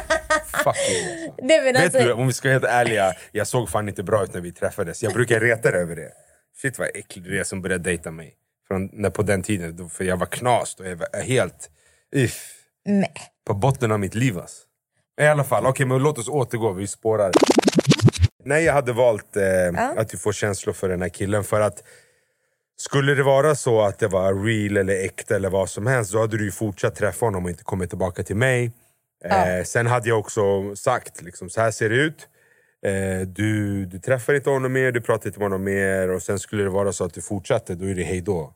Fucking 0.64 1.32
men 1.48 1.64
Vet 1.64 1.76
alltså, 1.84 1.98
du, 1.98 2.12
om 2.12 2.26
vi 2.26 2.32
ska 2.32 2.48
vara 2.48 2.52
helt 2.52 2.64
ärliga, 2.64 3.12
jag 3.32 3.46
såg 3.46 3.68
fan 3.68 3.88
inte 3.88 4.02
bra 4.02 4.24
ut 4.24 4.34
när 4.34 4.40
vi 4.40 4.52
träffades. 4.52 5.02
Jag 5.02 5.12
brukar 5.12 5.40
reta 5.40 5.70
dig 5.70 5.80
över 5.80 5.96
det. 5.96 6.10
Shit 6.62 6.78
vad 6.78 6.88
äcklig 6.94 7.24
du 7.24 7.40
är 7.40 7.44
som 7.44 7.62
började 7.62 7.84
dejta 7.84 8.10
mig. 8.10 8.34
Från, 8.68 8.90
när, 8.92 9.10
på 9.10 9.22
den 9.22 9.42
tiden, 9.42 9.76
då, 9.76 9.88
för 9.88 10.04
jag 10.04 10.16
var 10.16 10.26
knast 10.26 10.80
och 10.80 10.86
jag 10.86 10.96
var 10.96 11.22
helt... 11.22 11.70
Nej. 12.84 13.12
på 13.46 13.54
botten 13.54 13.92
av 13.92 14.00
mitt 14.00 14.14
liv 14.14 14.38
alltså. 14.38 14.62
I 15.20 15.24
alla 15.26 15.44
fall, 15.44 15.66
okej 15.66 15.86
men 15.86 15.98
låt 16.02 16.18
oss 16.18 16.28
återgå, 16.28 16.72
vi 16.72 16.86
spårar. 16.86 17.32
Nej, 18.44 18.64
jag 18.64 18.72
hade 18.72 18.92
valt 18.92 19.36
eh, 19.36 19.98
att 19.98 20.08
du 20.08 20.18
får 20.18 20.32
känslor 20.32 20.72
för 20.72 20.88
den 20.88 21.02
här 21.02 21.08
killen 21.08 21.44
för 21.44 21.60
att 21.60 21.82
skulle 22.78 23.14
det 23.14 23.22
vara 23.22 23.54
så 23.54 23.82
att 23.82 23.98
det 23.98 24.08
var 24.08 24.44
real 24.44 24.76
eller 24.76 25.04
äkta 25.04 25.36
eller 25.36 25.50
vad 25.50 25.68
som 25.68 25.86
helst 25.86 26.12
då 26.12 26.20
hade 26.20 26.38
du 26.38 26.44
ju 26.44 26.50
fortsatt 26.50 26.94
träffa 26.94 27.26
honom 27.26 27.44
och 27.44 27.50
inte 27.50 27.64
kommit 27.64 27.88
tillbaka 27.90 28.22
till 28.22 28.36
mig. 28.36 28.72
Eh, 29.24 29.64
sen 29.64 29.86
hade 29.86 30.08
jag 30.08 30.18
också 30.18 30.76
sagt, 30.76 31.22
liksom, 31.22 31.50
så 31.50 31.60
här 31.60 31.70
ser 31.70 31.88
det 31.88 31.96
ut. 31.96 32.28
Eh, 32.86 33.20
du, 33.26 33.84
du 33.86 33.98
träffar 33.98 34.34
inte 34.34 34.50
honom 34.50 34.72
mer, 34.72 34.92
du 34.92 35.00
pratar 35.00 35.26
inte 35.26 35.38
med 35.38 35.44
honom 35.46 35.64
mer 35.64 36.10
och 36.10 36.22
sen 36.22 36.38
skulle 36.38 36.62
det 36.62 36.70
vara 36.70 36.92
så 36.92 37.04
att 37.04 37.14
du 37.14 37.22
fortsätter, 37.22 37.74
då 37.74 37.84
är 37.84 37.94
det 37.94 38.02
hej 38.02 38.20
då. 38.20 38.54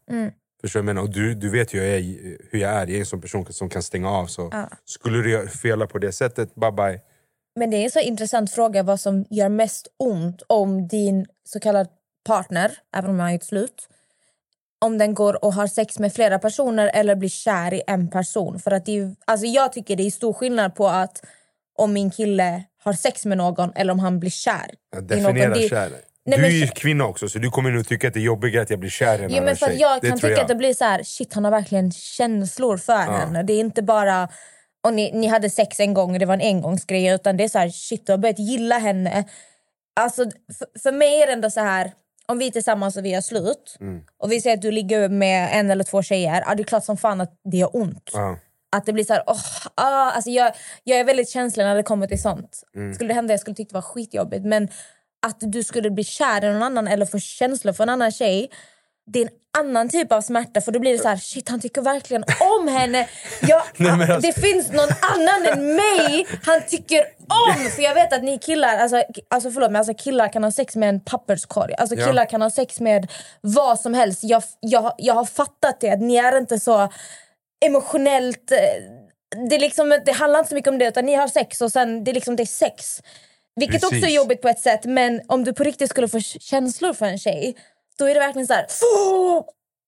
Förstår 0.61 0.81
du 0.81 0.87
vad 0.87 0.89
jag 0.91 0.95
menar? 0.95 1.09
Och 1.09 1.15
du, 1.15 1.35
du 1.35 1.51
vet 1.51 1.75
ju 1.75 1.79
jag, 1.79 1.89
är, 1.89 2.03
hur 2.51 2.59
jag 2.59 2.73
är, 2.73 2.79
jag 2.79 2.91
är 2.91 2.99
en 2.99 3.07
sån 3.07 3.21
person 3.21 3.53
som 3.53 3.69
kan 3.69 3.83
stänga 3.83 4.11
av. 4.11 4.27
Så 4.27 4.49
Skulle 4.85 5.23
du 5.23 5.49
fela 5.49 5.87
på 5.87 5.99
det 5.99 6.13
sättet, 6.13 6.55
bye 6.55 6.73
bye. 6.73 7.01
Men 7.57 7.71
det 7.71 7.77
är 7.77 7.85
en 7.85 7.91
så 7.91 8.01
intressant 8.01 8.51
fråga 8.53 8.83
vad 8.83 9.01
som 9.01 9.25
gör 9.31 9.49
mest 9.49 9.89
ont 9.97 10.43
om 10.47 10.89
din 10.89 11.27
så 11.45 11.61
kallad 11.61 11.89
partner, 12.27 12.73
även 12.97 13.11
om 13.11 13.17
man 13.17 13.27
har 13.27 13.33
gjort 13.33 13.43
slut, 13.45 13.89
om 14.81 14.99
den 14.99 15.15
går 15.15 15.45
och 15.45 15.55
har 15.55 15.67
sex 15.67 15.99
med 15.99 16.13
flera 16.13 16.39
personer 16.39 16.91
eller 16.95 17.15
blir 17.17 17.29
kär 17.29 17.75
i 17.75 17.83
en 17.87 18.11
person. 18.11 18.59
För 18.59 18.71
att 18.71 18.87
det 18.87 18.99
är, 18.99 19.15
alltså 19.25 19.47
jag 19.47 19.73
tycker 19.73 19.97
det 19.97 20.07
är 20.07 20.11
stor 20.11 20.33
skillnad 20.33 20.75
på 20.75 20.89
att 20.89 21.25
om 21.79 21.93
min 21.93 22.11
kille 22.11 22.65
har 22.83 22.93
sex 22.93 23.27
med 23.27 23.39
någon 23.39 23.73
eller 23.75 23.93
om 23.93 23.99
han 23.99 24.21
blir 24.21 24.31
kär 24.31 24.71
någon. 25.23 25.35
Det- 25.63 25.69
kär. 25.69 25.93
Nej, 26.25 26.39
du 26.39 26.47
är 26.47 26.51
ju 26.51 26.67
kvinna 26.67 27.07
också, 27.07 27.29
så 27.29 27.39
du 27.39 27.51
kommer 27.51 27.71
nog 27.71 27.89
tycka 27.89 28.09
att 28.09 28.15
det 28.15 28.21
är 28.21 28.25
jobbigare 28.25 28.63
att 28.63 28.71
jag 28.71 28.79
blir 28.79 28.91
kär 28.91 29.21
i 29.21 29.25
en 29.25 29.31
Jo, 29.31 29.43
men 29.45 29.57
för 29.57 29.67
tjej. 29.67 29.77
jag 29.81 30.01
Det 30.01 30.09
kan 30.09 30.19
tycka 30.19 30.43
att 30.43 30.49
det 30.49 30.55
blir 30.55 30.75
så 30.75 30.85
här, 30.85 31.03
shit 31.03 31.35
han 31.35 31.45
har 31.45 31.51
verkligen 31.51 31.93
känslor 31.93 32.77
för 32.77 32.93
henne. 32.97 33.43
Det 33.43 33.53
är 33.53 33.61
inte 33.61 33.83
bara, 33.83 34.29
och 34.85 34.95
ni, 34.95 35.13
ni 35.13 35.27
hade 35.27 35.51
sex 35.51 35.81
en 35.81 35.95
gång 35.95 36.13
och 36.13 36.19
det 36.19 36.27
var 36.27 36.35
en 36.35 36.41
engångsgrej 36.41 37.07
utan 37.07 37.37
det 37.37 37.45
är 37.45 37.49
så 37.49 37.59
här, 37.59 37.69
shit 37.69 38.07
du 38.07 38.13
har 38.13 38.19
börjat 38.19 38.39
gilla 38.39 38.79
henne. 38.79 39.25
Alltså 40.01 40.25
för, 40.59 40.81
för 40.83 40.93
mig 40.93 41.23
är 41.23 41.27
det 41.27 41.33
ändå 41.33 41.51
så 41.51 41.61
här, 41.61 41.93
om 42.27 42.39
vi 42.39 42.47
är 42.47 42.51
tillsammans 42.51 42.97
och 42.97 43.05
vi 43.05 43.15
har 43.15 43.21
slut 43.23 43.77
Mm. 43.81 44.01
och 44.19 44.33
vi 44.33 44.41
säger 44.41 44.57
att 44.57 44.63
du 44.63 44.71
ligger 44.71 45.09
med 45.09 45.49
en 45.53 45.71
eller 45.71 45.85
två 45.85 46.03
tjejer, 46.03 46.45
ja, 46.47 46.55
det 46.55 46.63
är 46.63 46.65
klart 46.65 46.85
som 46.85 46.97
fan 46.97 47.21
att 47.21 47.33
det 47.51 47.57
gör 47.57 47.77
ont. 47.77 48.11
Ja. 48.13 48.39
Att 48.77 48.87
det 48.87 48.93
blir 48.93 49.05
så 49.05 49.13
här, 49.13 49.23
åh, 49.27 49.41
ah, 49.75 50.11
alltså 50.11 50.31
jag, 50.31 50.53
jag 50.85 50.99
är 50.99 51.05
väldigt 51.05 51.29
känslig 51.29 51.65
när 51.65 51.77
det 51.77 51.83
kommer 51.83 52.07
till 52.07 52.23
sånt. 52.23 52.63
Mm. 52.77 52.95
Skulle 52.95 53.09
det 53.09 53.15
hända 53.15 53.33
jag 53.33 53.41
skulle 53.41 53.55
tycka 53.57 53.69
det 53.69 53.75
var 53.75 53.83
skitjobbigt. 53.83 54.45
Men 54.45 54.69
att 55.27 55.37
du 55.41 55.63
skulle 55.63 55.91
bli 55.91 56.05
kär 56.05 56.45
i 56.45 56.53
någon 56.53 56.63
annan 56.63 56.89
eller 56.89 57.07
få 57.07 57.19
känslor 57.19 57.73
för 57.73 57.83
en 57.83 57.89
annan 57.89 58.13
tjej. 58.13 58.51
Det 59.13 59.19
är 59.19 59.25
en 59.25 59.31
annan 59.59 59.89
typ 59.89 60.13
av 60.13 60.21
smärta 60.21 60.61
för 60.61 60.73
då 60.73 60.79
blir 60.81 60.93
det 60.93 60.99
så 60.99 61.09
här, 61.09 61.17
shit 61.17 61.49
han 61.49 61.61
tycker 61.61 61.83
verkligen 61.83 62.25
om 62.59 62.69
henne. 62.69 63.09
Jag, 63.43 63.63
Nej, 63.77 63.97
men 63.97 64.11
alltså- 64.13 64.31
Det 64.31 64.41
finns 64.41 64.69
någon 64.73 64.89
annan 65.01 65.47
än 65.53 65.77
mig 65.77 66.27
han 66.45 66.61
tycker 66.69 67.01
om. 67.49 67.71
För 67.71 67.83
jag 67.83 67.95
vet 67.95 68.13
att 68.13 68.23
ni 68.23 68.39
killar, 68.39 68.77
alltså, 68.79 69.03
alltså 69.31 69.51
förlåt 69.51 69.71
men 69.71 69.77
alltså 69.79 69.95
killar 69.95 70.33
kan 70.33 70.45
ha 70.45 70.51
sex 70.51 70.77
med 70.77 70.89
en 70.89 71.01
papperskorg. 71.01 71.75
Alltså 71.75 71.95
Ja. 71.97 72.07
killar 72.07 72.25
kan 72.25 72.43
ha 72.43 72.51
sex 72.51 72.81
med 72.81 73.11
vad 73.41 73.81
som 73.81 73.95
helst. 73.95 74.21
Jag, 74.25 74.43
jag, 74.61 74.95
jag 74.99 75.15
har 75.15 75.25
fattat 75.25 75.81
det, 75.81 75.91
att 75.91 76.01
ni 76.01 76.17
är 76.17 76.39
inte 76.39 76.61
så 76.61 76.89
emotionellt... 77.67 78.53
eh, 78.53 78.59
Det, 79.51 79.55
är 79.57 79.61
liksom, 79.61 80.01
det 80.07 80.13
handlar 80.13 80.39
inte 80.39 80.49
så 80.49 80.55
mycket 80.55 80.71
om 80.73 80.79
det, 80.79 80.87
utan 80.89 81.07
ni 81.07 81.15
har 81.15 81.29
sex 81.29 81.61
och 81.61 81.73
sen 81.73 82.05
det 82.05 82.11
är, 82.11 82.15
liksom, 82.15 82.37
det 82.37 82.43
är 82.43 82.47
sex. 82.47 83.01
Vilket 83.61 83.85
också 83.85 83.95
är 83.95 84.01
Precis. 84.01 84.17
jobbigt 84.17 84.43
på 84.43 84.49
ett 84.49 84.61
sätt, 84.61 84.85
men 84.85 85.21
om 85.27 85.45
du 85.45 85.53
på 85.53 85.65
riktigt 85.65 85.91
skulle 85.91 86.09
få 86.09 86.21
känslor 86.21 86.93
för 86.93 87.07
en 87.07 87.19
tjej, 87.19 87.57
då 87.99 88.05
är 88.05 88.15
det 88.15 88.21
verkligen 88.21 88.47
så 88.47 88.55
här... 88.55 88.67
Åh! 88.97 89.45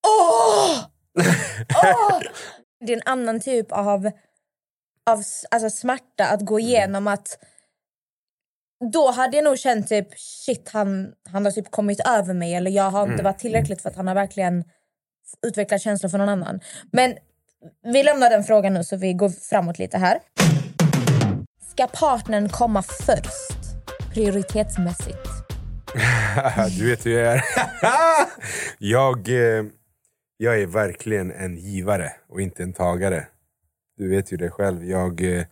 Åh! 0.07 0.79
Åh! 1.85 2.21
Det 2.87 2.93
är 2.93 2.97
en 2.97 3.03
annan 3.05 3.41
typ 3.41 3.73
av, 3.73 4.11
av 5.11 5.23
alltså 5.51 5.71
smärta 5.71 6.27
att 6.27 6.41
gå 6.41 6.61
igenom. 6.61 7.09
att 7.09 7.39
Då 8.93 9.11
hade 9.11 9.37
jag 9.37 9.45
nog 9.45 9.59
känt 9.59 9.89
typ 9.89 10.09
shit 10.17 10.69
han, 10.73 11.13
han 11.29 11.45
har 11.45 11.53
typ 11.53 11.71
kommit 11.71 12.01
över 12.09 12.35
mig 12.35 12.55
eller 12.55 12.71
jag 12.71 12.91
har 12.91 13.13
inte 13.13 13.25
varit 13.25 13.39
tillräckligt 13.39 13.83
för 13.83 13.91
att 13.91 13.97
han 13.97 14.09
har 14.09 14.15
verkligen 14.15 14.65
utvecklat 15.47 15.83
känslor 15.83 16.11
för 16.11 16.19
någon 16.19 16.29
annan. 16.29 16.61
Men 16.93 17.15
vi 17.93 18.03
lämnar 18.03 18.31
den 18.31 18.45
frågan 18.45 18.75
nu 18.75 18.85
så 18.85 18.97
vi 18.97 19.13
går 19.13 19.29
framåt 19.29 19.79
lite 19.79 19.99
här. 19.99 20.19
Ska 21.73 21.87
partnern 21.87 22.49
komma 22.49 22.83
först? 22.83 23.59
Prioritetsmässigt. 24.15 25.29
du 26.79 26.91
vet 26.91 27.07
hur 27.07 27.13
jag 27.13 27.35
är. 27.35 27.45
jag, 28.79 29.29
eh, 29.29 29.65
jag 30.37 30.61
är 30.61 30.67
verkligen 30.67 31.31
en 31.31 31.57
givare 31.57 32.13
och 32.29 32.41
inte 32.41 32.63
en 32.63 32.73
tagare. 32.73 33.27
Du 33.99 34.09
vet 34.09 34.33
ju 34.33 34.37
det 34.37 34.51
själv. 34.51 34.85
Jag, 34.85 35.21
eh, 35.21 35.45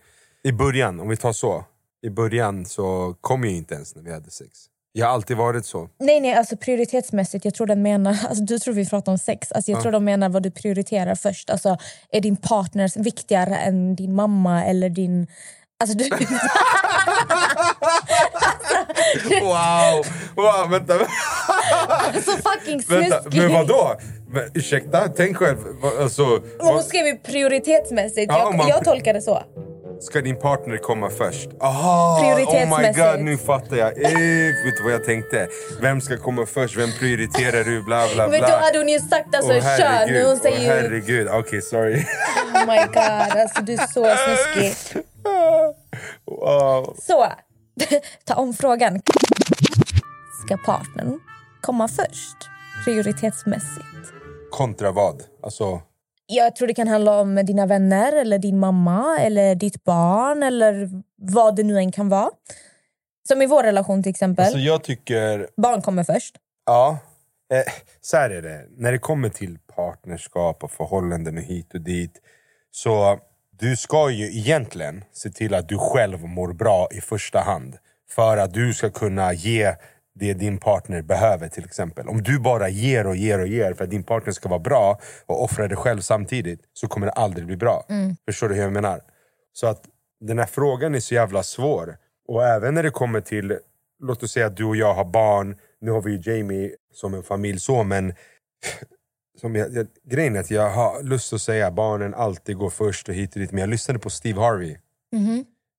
I 0.43 0.53
början, 0.53 1.01
om 1.01 1.09
vi 1.09 1.17
tar 1.17 1.33
så. 1.33 1.65
I 2.03 2.11
början 2.11 2.67
så 2.67 3.17
kom 3.21 3.45
jag 3.45 3.53
inte 3.53 3.75
ens 3.75 3.95
när 3.95 4.03
vi 4.03 4.13
hade 4.13 4.31
sex. 4.31 4.51
Jag 4.93 5.07
har 5.07 5.15
alltid 5.15 5.37
varit 5.37 5.67
så. 5.67 5.89
Nej, 5.99 6.21
nej, 6.21 6.35
alltså 6.35 6.57
prioritetsmässigt. 6.57 7.45
Jag 7.45 7.55
tror 7.55 7.67
den 7.67 7.83
menar, 7.83 8.11
alltså, 8.29 8.45
du 8.45 8.59
tror 8.59 8.75
vi 8.75 8.87
pratar 8.87 9.13
om 9.13 9.19
sex. 9.19 9.53
Alltså, 9.53 9.71
jag 9.71 9.83
tror 9.83 9.93
de 9.93 10.05
menar 10.05 10.29
vad 10.29 10.43
du 10.43 10.51
prioriterar 10.51 11.15
först. 11.15 11.51
Alltså, 11.51 11.77
är 12.11 12.21
din 12.21 12.37
partner 12.37 13.03
viktigare 13.03 13.57
än 13.57 13.97
din 13.97 14.15
mamma 14.15 14.65
eller 14.65 14.89
din... 14.89 15.27
Alltså, 15.81 15.97
du, 15.99 16.09
Wow! 19.41 20.07
wow 20.37 20.71
vänta, 20.71 20.95
så 22.25 22.33
fucking 22.33 22.83
vänta. 22.89 23.21
snuskig. 23.23 23.41
Men 23.43 23.53
vadå? 23.53 23.97
Men, 24.33 24.51
ursäkta, 24.55 25.09
tänk 25.17 25.37
själv. 25.37 25.57
Alltså, 26.01 26.23
Men 26.27 26.41
Hon 26.67 26.75
vad, 26.75 26.85
skrev 26.85 27.07
ju 27.07 27.17
prioritetsmässigt. 27.19 28.33
Ja, 28.33 28.39
Jag, 28.39 28.55
man- 28.57 28.69
jag 28.69 28.85
tolkar 28.85 29.15
det 29.15 29.23
så. 29.23 29.43
ska 30.01 30.21
din 30.21 30.37
partner 30.41 30.77
komma 30.77 31.11
först? 31.11 31.49
Aha, 31.61 32.19
oh 32.21 32.23
my 32.23 32.35
Prioritetsmässigt. 32.35 32.99
god, 32.99 33.21
nu 33.25 33.37
fattar 33.39 33.77
jag. 33.77 33.89
Eh, 34.03 34.11
vet 34.65 34.77
du 34.77 34.83
vad 34.85 34.93
jag 34.93 35.05
tänkte? 35.05 35.49
Vem 35.81 36.01
ska 36.01 36.17
komma 36.17 36.47
först? 36.47 36.77
Vem 36.77 36.91
prioriterar 36.99 37.65
du? 37.65 37.83
Bla 37.83 38.07
bla 38.15 38.29
Men 38.29 38.41
då 38.41 38.47
bla. 38.47 38.59
hade 38.61 38.79
hon 38.79 38.89
ju 38.89 38.99
sagt 39.01 39.35
alltså 39.35 39.53
Åh, 39.53 39.77
kön. 39.79 40.27
Hon 40.27 40.37
säger 40.37 40.59
ju 40.61 40.67
herregud. 40.67 41.29
Okej, 41.33 41.63
sorry. 41.63 41.95
oh 42.55 42.67
my 42.67 42.77
god. 42.87 43.41
Alltså, 43.41 43.63
du 43.63 43.73
är 43.73 43.87
så 43.87 44.17
snuskig. 44.17 45.03
wow. 46.25 46.97
Så, 46.99 47.27
ta 48.25 48.35
om 48.35 48.55
frågan. 48.55 49.01
Ska 50.45 50.57
partnern 50.57 51.21
komma 51.61 51.89
först? 51.89 52.37
Prioritetsmässigt. 52.85 54.13
Kontra 54.51 54.93
vad? 54.93 55.23
Alltså, 55.43 55.81
Jag 56.27 56.57
tror 56.57 56.69
det 56.69 56.75
kan 56.75 56.89
handla 56.89 57.21
om 57.21 57.35
dina 57.35 57.67
vänner, 57.67 58.13
eller 58.13 58.39
din 58.39 58.59
mamma 58.59 59.19
eller 59.21 59.55
ditt 59.55 59.85
barn 59.85 60.43
eller 60.43 60.91
vad 61.17 61.57
det 61.57 61.63
nu 61.63 61.79
än 61.79 61.93
kan 61.93 62.09
vara. 62.09 62.31
Som 63.29 63.43
i 63.43 63.47
vår 63.47 63.63
relation 63.63 64.03
till 64.03 64.11
exempel. 64.11 64.45
alltså 64.45 64.59
jag 64.59 64.85
tycker... 64.85 65.49
Barn 65.57 65.83
kommer 65.83 66.05
först. 66.05 66.37
Ja, 66.67 66.99
eh, 67.53 67.73
så 68.01 68.17
här 68.17 68.31
är 68.31 68.43
det. 68.43 68.67
När 68.77 68.93
det 68.93 68.99
kommer 68.99 69.29
till 69.29 69.59
partnerskap 69.77 70.65
och 70.65 70.71
förhållanden 70.71 71.37
och 71.37 71.43
hit 71.43 71.75
och 71.75 71.81
dit. 71.81 72.21
Så 72.71 73.19
du 73.61 73.77
ska 73.77 74.11
ju 74.11 74.39
egentligen 74.39 75.05
se 75.13 75.31
till 75.31 75.55
att 75.55 75.69
du 75.69 75.79
själv 75.79 76.25
mår 76.25 76.53
bra 76.53 76.89
i 76.91 77.01
första 77.01 77.41
hand. 77.41 77.77
För 78.11 78.37
att 78.37 78.55
du 78.55 78.75
ska 78.75 78.91
kunna 78.91 79.33
ge 79.33 79.75
det 80.15 80.35
din 80.35 80.59
partner 80.59 81.03
behöver 81.03 81.49
till 81.49 81.65
exempel. 81.65 82.09
Om 82.09 82.23
du 82.23 82.39
bara 82.39 82.69
ger 82.69 83.07
och 83.07 83.17
ger 83.17 83.39
och 83.41 83.47
ger 83.47 83.75
för 83.75 83.85
att 83.85 83.91
din 83.91 84.03
partner 84.03 84.33
ska 84.33 84.49
vara 84.49 84.59
bra 84.59 85.01
och 85.27 85.45
offra 85.45 85.69
dig 85.69 85.77
själv 85.77 86.01
samtidigt 86.01 86.61
så 86.73 86.89
kommer 86.89 87.07
det 87.07 87.13
aldrig 87.13 87.47
bli 87.47 87.57
bra. 87.57 87.85
Förstår 88.27 88.49
du 88.49 88.55
hur 88.55 88.63
jag 88.63 88.73
menar? 88.73 89.01
Så 89.53 89.67
att 89.67 89.85
den 90.21 90.39
här 90.39 90.47
frågan 90.47 90.95
är 90.95 91.01
så 91.01 91.15
jävla 91.15 91.43
svår. 91.43 91.97
Och 92.29 92.47
även 92.47 92.75
när 92.75 92.83
det 92.83 92.91
kommer 92.91 93.21
till, 93.21 93.59
låt 94.03 94.23
oss 94.23 94.33
säga 94.33 94.47
att 94.47 94.57
du 94.57 94.65
och 94.65 94.77
jag 94.77 94.95
har 94.95 95.05
barn. 95.05 95.57
Nu 95.81 95.91
har 95.91 96.03
vi 96.03 96.17
ju 96.17 96.33
Jamie 96.33 96.71
som 96.95 97.15
en 97.15 97.23
familj 97.23 97.61
så 97.61 97.83
men 97.83 98.15
som 99.41 99.55
jag, 99.55 99.75
jag, 99.75 99.87
grejen 100.05 100.37
är 100.37 100.41
att 100.41 100.51
jag 100.51 100.71
har 100.71 101.03
lust 101.03 101.33
att 101.33 101.41
säga 101.41 101.71
barnen 101.71 102.15
alltid 102.15 102.57
går 102.57 102.71
först 102.71 103.09
och 103.09 103.15
hit 103.15 103.35
och 103.35 103.41
dit. 103.41 103.53
Men 103.53 103.61
jag 103.61 103.71
lyssnade 103.71 103.99
på 103.99 104.11
Steve 104.11 104.41
Harvey. 104.41 104.77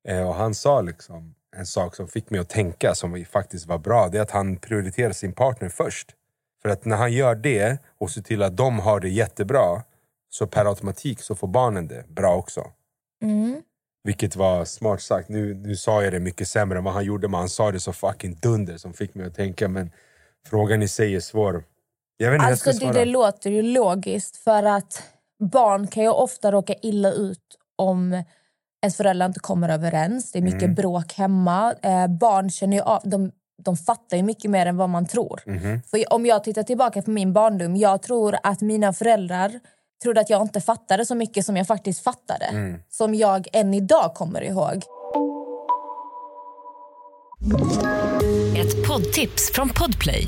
Eh, 0.08 0.27
och 0.27 0.36
han 0.36 0.56
sa 0.56 0.82
liksom 0.82 1.36
en 1.56 1.65
sak 1.65 1.96
som 1.96 2.08
fick 2.08 2.30
mig 2.30 2.39
att 2.39 2.50
tänka 2.50 2.96
som 2.96 3.25
faktiskt 3.25 3.65
var 3.65 3.77
bra. 3.77 4.08
Det 4.08 4.18
är 4.18 4.22
att 4.22 4.32
han 4.32 4.58
prioriterar 4.58 5.12
sin 5.12 5.34
partner 5.34 5.70
först. 5.70 6.15
För 6.62 6.70
att 6.70 6.86
när 6.86 6.96
han 6.96 7.13
gör 7.13 7.36
det 7.36 7.77
och 7.98 8.12
ser 8.12 8.22
till 8.22 8.44
att 8.44 8.58
de 8.58 8.80
har 8.80 9.00
det 9.00 9.10
jättebra 9.10 9.84
så 10.30 10.48
per 10.48 10.65
automatik 10.65 11.22
så 11.22 11.36
får 11.36 11.48
barnen 11.48 11.88
det 11.88 12.06
bra 12.08 12.36
också. 12.36 12.72
Vilket 14.03 14.36
var 14.36 14.65
smart 14.65 15.01
sagt. 15.01 15.30
Nu, 15.30 15.53
nu 15.53 15.75
sa 15.75 16.03
jag 16.03 16.13
det 16.13 16.20
mycket 16.20 16.48
sämre 16.48 16.77
än 16.77 16.84
vad 16.84 16.94
han 16.94 17.06
gjorde 17.06 17.27
men 17.27 17.39
han 17.39 17.50
sa 17.50 17.72
det 17.72 17.80
så 17.80 17.94
fucking 17.94 18.36
dunder 18.36 18.77
som 18.77 18.94
fick 18.94 19.15
mig 19.15 19.25
att 19.25 19.36
tänka. 19.36 19.68
Men 19.68 19.91
frågan 20.46 20.82
i 20.82 20.88
sig 20.88 21.15
är 21.15 21.20
svår. 21.20 21.63
Jag 22.22 22.32
vet 22.32 22.36
inte 22.36 22.46
jag 22.46 22.51
Alltså 22.51 22.63
ska 22.63 22.72
det, 22.72 22.78
svara. 22.94 22.94
det 22.94 23.06
låter 23.06 23.50
ju 23.50 23.62
logiskt 23.62 24.38
för 24.38 24.63
att 24.63 25.04
barn 25.51 25.88
kan 25.88 26.04
ju 26.04 26.10
ofta 26.10 26.51
råka 26.51 26.74
illa 26.82 27.12
ut 27.12 27.40
om 27.75 28.24
ens 28.84 28.98
föräldrar 28.98 29.25
inte 29.25 29.40
kommer 29.40 29.70
överens. 29.70 30.32
Det 30.32 30.40
är 30.40 30.44
mycket 30.44 30.62
Mm. 30.63 30.75
bråk 30.75 31.13
hemma. 31.13 31.74
Eh, 31.82 32.08
barn 32.08 32.50
känner 32.50 32.78
ju 32.78 32.84
av, 32.84 33.01
de, 33.04 33.32
de 33.63 33.78
fattar 33.78 34.18
ju 34.18 34.24
mycket 34.24 34.51
mer 34.51 34.66
än 34.66 34.78
vad 34.78 34.90
man 34.90 35.06
tror. 35.06 35.42
Mhm. 35.46 35.82
För 35.92 36.13
om 36.13 36.25
jag 36.25 36.44
tittar 36.44 36.63
tillbaka 36.63 37.01
på 37.01 37.12
min 37.12 37.34
barndom, 37.34 37.75
jag 37.75 38.01
tror 38.01 38.38
att 38.44 38.62
mina 38.62 38.94
föräldrar 38.94 39.51
trodde 40.04 40.22
att 40.22 40.30
jag 40.30 40.42
inte 40.42 40.62
fattade 40.62 41.06
så 41.06 41.16
mycket 41.16 41.46
som 41.46 41.58
jag 41.58 41.68
faktiskt 41.68 42.04
fattade. 42.04 42.46
Mm. 42.46 42.80
Som 42.90 43.16
jag 43.16 43.48
än 43.54 43.74
idag 43.74 44.13
kommer 44.16 44.42
ihåg. 44.42 44.84
Ett 48.58 48.88
poddtips 48.88 49.51
från 49.54 49.70
Podplay. 49.70 50.28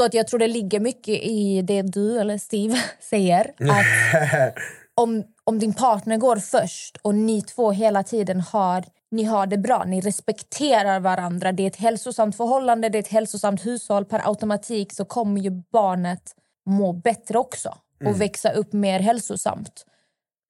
Så 0.00 0.04
att 0.04 0.14
jag 0.14 0.26
tror 0.26 0.38
det 0.38 0.46
ligger 0.48 0.80
mycket 0.80 1.22
i 1.22 1.62
det 1.62 1.82
du 1.82 2.20
eller 2.20 2.38
Steve 2.38 2.78
säger. 3.00 3.52
Att 3.58 4.54
om, 4.94 5.24
om 5.44 5.58
din 5.58 5.74
partner 5.74 6.16
går 6.16 6.36
först 6.36 6.96
och 7.02 7.14
ni 7.14 7.42
två 7.42 7.70
hela 7.72 8.02
tiden 8.02 8.40
har, 8.40 8.84
ni 9.10 9.24
har 9.24 9.46
det 9.46 9.58
bra, 9.58 9.84
ni 9.84 10.00
respekterar 10.00 11.00
varandra, 11.00 11.52
det 11.52 11.62
är 11.62 11.66
ett 11.66 11.76
hälsosamt 11.76 12.36
förhållande, 12.36 12.88
det 12.88 12.98
är 12.98 13.00
ett 13.00 13.08
hälsosamt 13.08 13.66
hushåll, 13.66 14.04
per 14.04 14.28
automatik 14.28 14.92
så 14.92 15.04
kommer 15.04 15.40
ju 15.40 15.50
barnet 15.50 16.34
må 16.66 16.92
bättre 16.92 17.38
också 17.38 17.68
och 18.00 18.06
Mm. 18.06 18.18
växa 18.18 18.50
upp 18.50 18.72
mer 18.72 19.00
hälsosamt. 19.00 19.86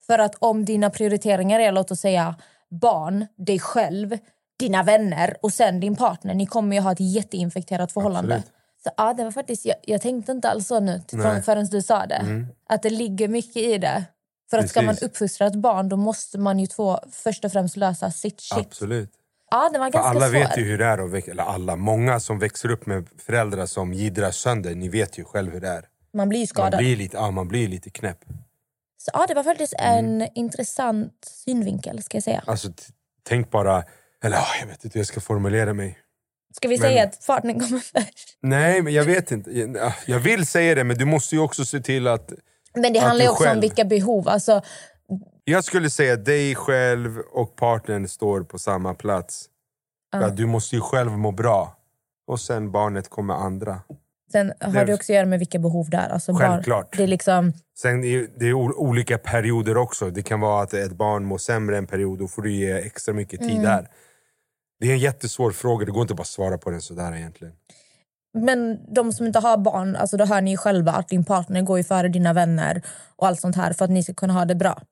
För 0.07 0.19
att 0.19 0.35
om 0.38 0.64
dina 0.64 0.90
prioriteringar 0.90 1.61
är, 1.61 1.73
låt 1.73 1.90
oss 1.90 2.00
säga, 2.00 2.35
barn, 2.69 3.26
dig 3.37 3.59
själv, 3.59 4.19
dina 4.59 4.83
vänner 4.83 5.37
och 5.42 5.52
sen 5.52 5.80
din 5.80 5.97
partner, 5.97 6.35
ni 6.35 6.47
kommer 6.47 6.76
ju 6.76 6.83
ha 6.83 6.92
ett 6.92 7.00
jätteinfekterat 7.00 7.92
förhållande. 7.92 8.35
Absolut. 8.35 8.60
Så 8.84 8.90
ja, 8.96 9.14
det 9.14 9.25
var 9.25 9.30
faktiskt, 9.30 9.64
jag, 9.66 9.76
jag 9.82 10.00
tänkte 10.02 10.32
inte 10.32 10.50
alls 10.50 10.66
så 10.66 10.80
nu 10.80 11.02
förrän, 11.44 11.66
du 11.66 11.82
sa 11.82 12.06
det. 12.06 12.14
Mm. 12.14 12.46
Att 12.68 12.82
det 12.82 12.90
ligger 12.90 13.28
mycket 13.28 13.56
i 13.56 13.78
det. 13.78 14.04
För 14.50 14.58
att 14.58 14.68
ska 14.68 14.82
man 14.82 14.94
Precis. 14.94 15.08
uppfostra 15.08 15.46
ett 15.46 15.54
barn 15.54 15.88
då 15.88 15.96
måste 15.96 16.38
man 16.38 16.58
ju 16.58 16.66
två 16.66 16.99
först 17.12 17.44
och 17.44 17.52
främst 17.52 17.76
lösa 17.76 18.10
sitt 18.10 18.40
shit. 18.40 18.58
Absolut. 18.58 19.10
Ja, 19.50 19.70
det 19.72 19.78
var 19.78 19.87
För 19.87 19.92
ganska 19.92 20.10
alla 20.10 20.20
svår. 20.28 20.32
vet 20.32 20.58
ju 20.58 20.62
hur 20.64 20.78
det 20.78 20.84
är, 20.84 20.99
växa, 21.06 21.30
eller 21.30 21.42
alla, 21.42 21.76
många 21.76 22.20
som 22.20 22.38
växer 22.38 22.70
upp 22.70 22.87
med 22.87 23.08
föräldrar 23.18 23.66
som 23.66 23.92
gidrar 23.94 24.30
sönder, 24.30 24.75
ni 24.75 24.88
vet 24.88 25.18
ju 25.18 25.25
själv 25.25 25.52
hur 25.52 25.60
det 25.60 25.68
är. 25.68 25.84
Man 26.14 26.28
blir 26.28 26.38
ju 26.38 26.42
Man 26.42 26.46
skadad. 26.46 26.78
blir 26.78 26.96
lite, 26.96 27.16
ja, 27.16 27.30
man 27.30 27.49
blir 27.49 27.68
lite 27.68 27.90
knäpp. 27.90 28.18
Så 28.99 29.10
ja, 29.14 29.25
det 29.28 29.34
var 29.34 29.42
faktiskt 29.42 29.72
en 29.78 30.04
Mm. 30.22 30.28
intressant 30.34 31.12
synvinkel 31.26 32.02
ska 32.02 32.16
jag 32.16 32.25
säga. 32.25 32.42
Alltså, 32.46 32.68
tänk 33.28 33.50
bara, 33.50 33.84
eller 34.25 34.38
jag 34.60 34.66
vet 34.66 34.84
inte 34.84 34.99
hur 34.99 35.00
jag 35.00 35.06
ska 35.06 35.20
formulera 35.20 35.72
mig. 35.75 35.99
Ska 36.52 36.69
vi 36.69 36.75
Men- 36.78 36.83
säga 36.88 37.04
att 37.04 37.26
partnern 37.26 37.61
kommer 37.61 37.78
först? 37.80 38.38
Nej, 38.42 38.83
men 38.83 38.92
jag 38.92 39.04
vet 39.04 39.30
inte. 39.30 39.50
Jag, 40.07 40.19
vill 40.19 40.47
säga 40.47 40.75
det, 40.75 40.85
men 40.85 40.99
du 40.99 41.04
måste 41.04 41.35
ju 41.35 41.40
också 41.40 41.64
se 41.64 41.80
till 41.80 42.07
att... 42.07 42.33
Men 42.75 42.92
det 42.92 42.99
att 42.99 43.04
handlar 43.04 43.25
ju 43.25 43.30
också 43.30 43.42
om 43.45 43.49
själv- 43.49 43.61
vilka 43.61 43.85
behov. 43.85 44.28
Alltså, 44.28 44.62
Jag 45.45 45.64
skulle 45.64 45.90
säga 45.90 46.16
dig 46.16 46.54
själv 46.54 47.19
och 47.33 47.57
partnern 47.57 48.09
står 48.09 48.40
på 48.40 48.59
samma 48.59 48.95
plats. 48.95 49.47
För 50.14 50.21
Ja. 50.21 50.26
att 50.26 50.37
du 50.37 50.47
måste 50.47 50.76
ju 50.76 50.80
själv 50.83 51.11
må 51.11 51.33
bra. 51.33 51.77
Och 52.27 52.40
sen 52.40 52.72
barnet 52.72 53.11
kommer 53.11 53.35
andra. 53.35 53.81
sen 54.33 54.53
har 54.61 54.72
Det- 54.72 54.85
det 54.85 54.94
också 54.94 55.12
att 55.12 55.16
göra 55.16 55.27
med 55.27 55.38
vilka 55.38 55.59
behov 55.59 55.90
det 55.90 55.96
är. 55.96 56.09
Alltså, 56.09 56.33
barn- 56.33 56.40
Självklart. 56.53 56.96
det 56.96 57.03
är 57.03 57.07
liksom... 57.07 57.53
Sen 57.79 58.05
är 58.05 58.27
det 58.38 58.46
är 58.48 58.55
olika 58.55 59.18
perioder 59.18 59.77
också. 59.77 60.11
Det 60.11 60.22
kan 60.22 60.40
vara 60.40 60.62
att 60.62 60.74
ett 60.74 60.92
barn 60.92 61.24
mår 61.24 61.38
sämre 61.38 61.79
en 61.79 61.87
period, 61.87 62.18
då 62.18 62.29
får 62.29 62.42
du 62.42 62.53
ge 62.53 62.72
extra 62.72 63.14
mycket 63.14 63.40
tid 63.40 63.51
Mm. 63.51 63.62
där. 63.62 63.88
Det 64.81 64.87
är 64.87 64.93
en 64.93 64.99
jättesvår 64.99 65.51
fråga, 65.51 65.87
det 65.87 65.93
går 65.93 66.03
inte 66.03 66.14
bara 66.14 66.21
att 66.23 66.27
svara 66.27 66.59
på 66.59 66.71
den 66.71 66.81
sådär 66.83 67.16
egentligen. 67.16 67.55
Men 68.38 68.79
de 68.95 69.12
som 69.12 69.27
inte 69.27 69.38
har 69.38 69.57
barn, 69.57 69.97
alltså 69.97 70.16
då 70.16 70.25
hör 70.25 70.40
ni 70.40 70.51
ju 70.51 70.57
själva 70.57 70.93
att 70.93 71.09
din 71.09 71.25
partner 71.25 71.62
går 71.62 71.79
ju 71.79 71.85
före 71.85 72.09
dina 72.09 72.33
vänner 72.33 72.83
och 73.16 73.27
allt 73.27 73.40
sånt 73.40 73.57
här 73.57 73.73
för 73.73 73.85
att 73.85 73.90
ni 73.90 74.03
ska 74.03 74.14
kunna 74.14 74.33
ha 74.33 74.45
det 74.45 74.55
bra. 74.55 74.83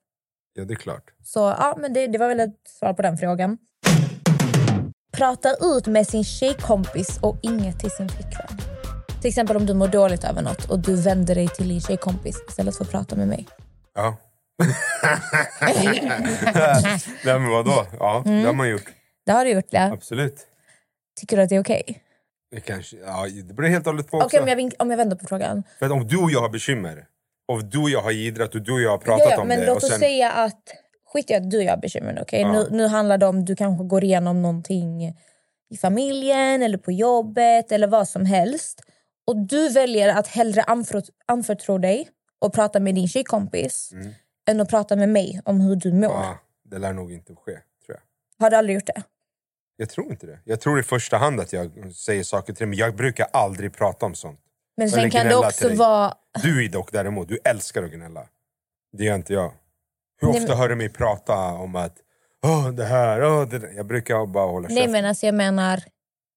Ja, 0.53 0.65
det 0.65 0.73
är 0.73 0.75
klart. 0.75 1.03
Så 1.23 1.39
ja, 1.39 1.75
men 1.79 1.93
det, 1.93 2.07
det 2.07 2.17
var 2.17 2.27
väl 2.27 2.39
ett 2.39 2.55
svar 2.79 2.93
på 2.93 3.01
den 3.01 3.17
frågan. 3.17 3.57
Prata 5.17 5.49
ut 5.61 5.87
med 5.87 6.07
sin 6.07 6.23
tjejkompis 6.23 7.19
och 7.21 7.37
inget 7.41 7.79
till 7.79 7.91
sin 7.91 8.09
flickvän. 8.09 8.57
Till 9.21 9.29
exempel 9.29 9.57
om 9.57 9.65
du 9.65 9.73
mår 9.73 9.87
dåligt 9.87 10.23
över 10.23 10.41
något 10.41 10.65
och 10.69 10.79
du 10.79 11.01
vänder 11.01 11.35
dig 11.35 11.47
till 11.47 11.67
din 11.69 11.81
tjejkompis 11.81 12.37
istället 12.49 12.75
för 12.75 12.83
att 12.85 12.91
prata 12.91 13.15
med 13.15 13.27
mig. 13.27 13.47
Ja. 13.95 14.17
Nej 17.25 17.39
men 17.39 17.49
vadå? 17.49 17.85
Ja, 17.99 18.23
Mm. 18.25 18.41
det 18.41 18.47
har 18.47 18.53
man 18.53 18.69
gjort. 18.69 18.85
Det 19.29 19.33
har 19.33 19.45
du 19.45 19.51
gjort, 19.51 19.65
ja. 19.69 19.81
Absolut. 19.93 20.47
Tycker 21.19 21.37
du 21.37 21.43
att 21.43 21.49
det 21.49 21.55
är 21.55 21.59
okej? 21.61 22.03
Det, 22.51 22.59
kanske, 22.61 22.97
ja, 22.97 23.27
det 23.47 23.53
beror 23.53 23.67
helt 23.67 23.87
och 23.87 23.93
hållet 23.93 24.07
på 24.11 24.17
Okej, 24.17 24.25
också. 24.25 24.41
om, 24.41 24.47
jag 24.47 24.55
vink- 24.57 24.75
om 24.79 24.89
jag 24.91 24.97
vänder 24.97 25.15
på 25.15 25.25
frågan. 25.27 25.63
För 25.79 25.85
att 25.85 25.91
om 25.91 26.07
du 26.07 26.17
och 26.17 26.31
jag 26.31 26.41
har 26.41 26.49
bekymmer, 26.49 27.05
och 27.47 27.65
du 27.65 27.77
och 27.77 27.89
jag 27.89 28.01
har 28.01 28.11
gidrat 28.11 28.55
och 28.55 28.61
du 28.61 28.71
och 28.71 28.81
jag 28.81 28.89
har 28.89 28.97
pratat 28.97 29.25
Ja, 29.25 29.31
ja, 29.31 29.41
om 29.41 29.47
men 29.47 29.59
det. 29.59 29.65
låt 29.65 29.77
och 29.77 29.83
oss 29.83 29.89
sen, 29.89 29.99
säga 29.99 30.31
att... 30.31 30.61
Skit 31.13 31.29
i 31.31 31.35
att 31.35 31.51
du 31.51 31.57
och 31.57 31.63
jag 31.63 31.69
har 31.71 31.77
bekymmer 31.77 32.13
nu, 32.13 32.21
okej? 32.21 32.41
Ja. 32.41 32.51
Nu, 32.51 32.67
nu 32.71 32.87
handlar 32.87 33.17
det 33.17 33.25
om 33.25 33.45
du 33.45 33.55
kanske 33.55 33.83
går 33.85 34.03
igenom 34.03 34.41
någonting 34.41 35.07
i 35.69 35.77
familjen 35.81 36.63
eller 36.63 36.77
på 36.77 36.91
jobbet 36.91 37.71
eller 37.71 37.87
vad 37.87 38.07
som 38.07 38.25
helst. 38.25 38.81
Och 39.27 39.37
du 39.47 39.69
väljer 39.69 40.09
att 40.19 40.27
hellre 40.27 40.61
anförtro, 40.63 41.13
anförtro 41.25 41.77
dig 41.77 42.09
och 42.39 42.53
prata 42.53 42.79
med 42.79 42.95
din 42.95 43.07
tjejkompis 43.07 43.91
Mm. 43.93 44.13
än 44.49 44.61
att 44.61 44.69
prata 44.69 44.95
med 44.95 45.09
mig 45.09 45.41
om 45.45 45.61
hur 45.61 45.75
du 45.75 45.93
mår. 45.93 46.03
Ja, 46.11 46.37
det 46.63 46.79
lär 46.79 46.93
nog 46.93 47.11
inte 47.13 47.35
ske, 47.35 47.51
tror 47.85 47.97
jag. 47.97 48.01
Har 48.45 48.49
du 48.49 48.55
aldrig 48.57 48.75
gjort 48.75 48.85
det? 48.95 49.03
Jag 49.79 49.89
tror 49.89 50.11
inte 50.11 50.25
det. 50.27 50.39
Jag 50.43 50.61
tror 50.61 50.79
i 50.79 50.83
första 50.83 51.17
hand 51.17 51.39
att 51.39 51.53
jag 51.53 51.93
säger 51.93 52.23
saker 52.23 52.53
till 52.53 52.59
dig, 52.59 52.67
men 52.67 52.77
jag 52.77 52.95
brukar 52.95 53.27
aldrig 53.33 53.73
prata 53.73 54.05
om 54.05 54.15
sånt. 54.15 54.39
Men 54.77 54.89
sen 54.89 54.99
Eller 54.99 55.09
kan 55.09 55.27
det 55.27 55.35
också 55.35 55.75
vara... 55.75 56.13
Du 56.43 56.65
är 56.65 56.69
dock 56.69 56.91
däremot, 56.91 57.27
du 57.27 57.37
älskar 57.43 57.83
att 57.83 57.91
gnälla. 57.91 58.27
Det 58.97 59.03
gör 59.03 59.15
inte 59.15 59.33
jag. 59.33 59.51
Hur 60.21 60.27
Nej, 60.27 60.37
ofta 60.41 60.51
men- 60.51 60.57
hör 60.57 60.69
du 60.69 60.75
mig 60.75 60.89
prata 60.89 61.33
om 61.53 61.75
att 61.75 61.97
Åh, 62.45 62.69
det 62.69 62.85
här, 62.85 63.23
åh, 63.23 63.49
det 63.49 63.59
där. 63.59 63.73
Jag 63.75 63.85
brukar 63.85 64.25
bara 64.25 64.51
hålla 64.51 64.67
Nej 64.67 64.77
käften. 64.77 64.91
men 64.91 65.05
alltså 65.05 65.25
jag 65.25 65.35
menar 65.35 65.83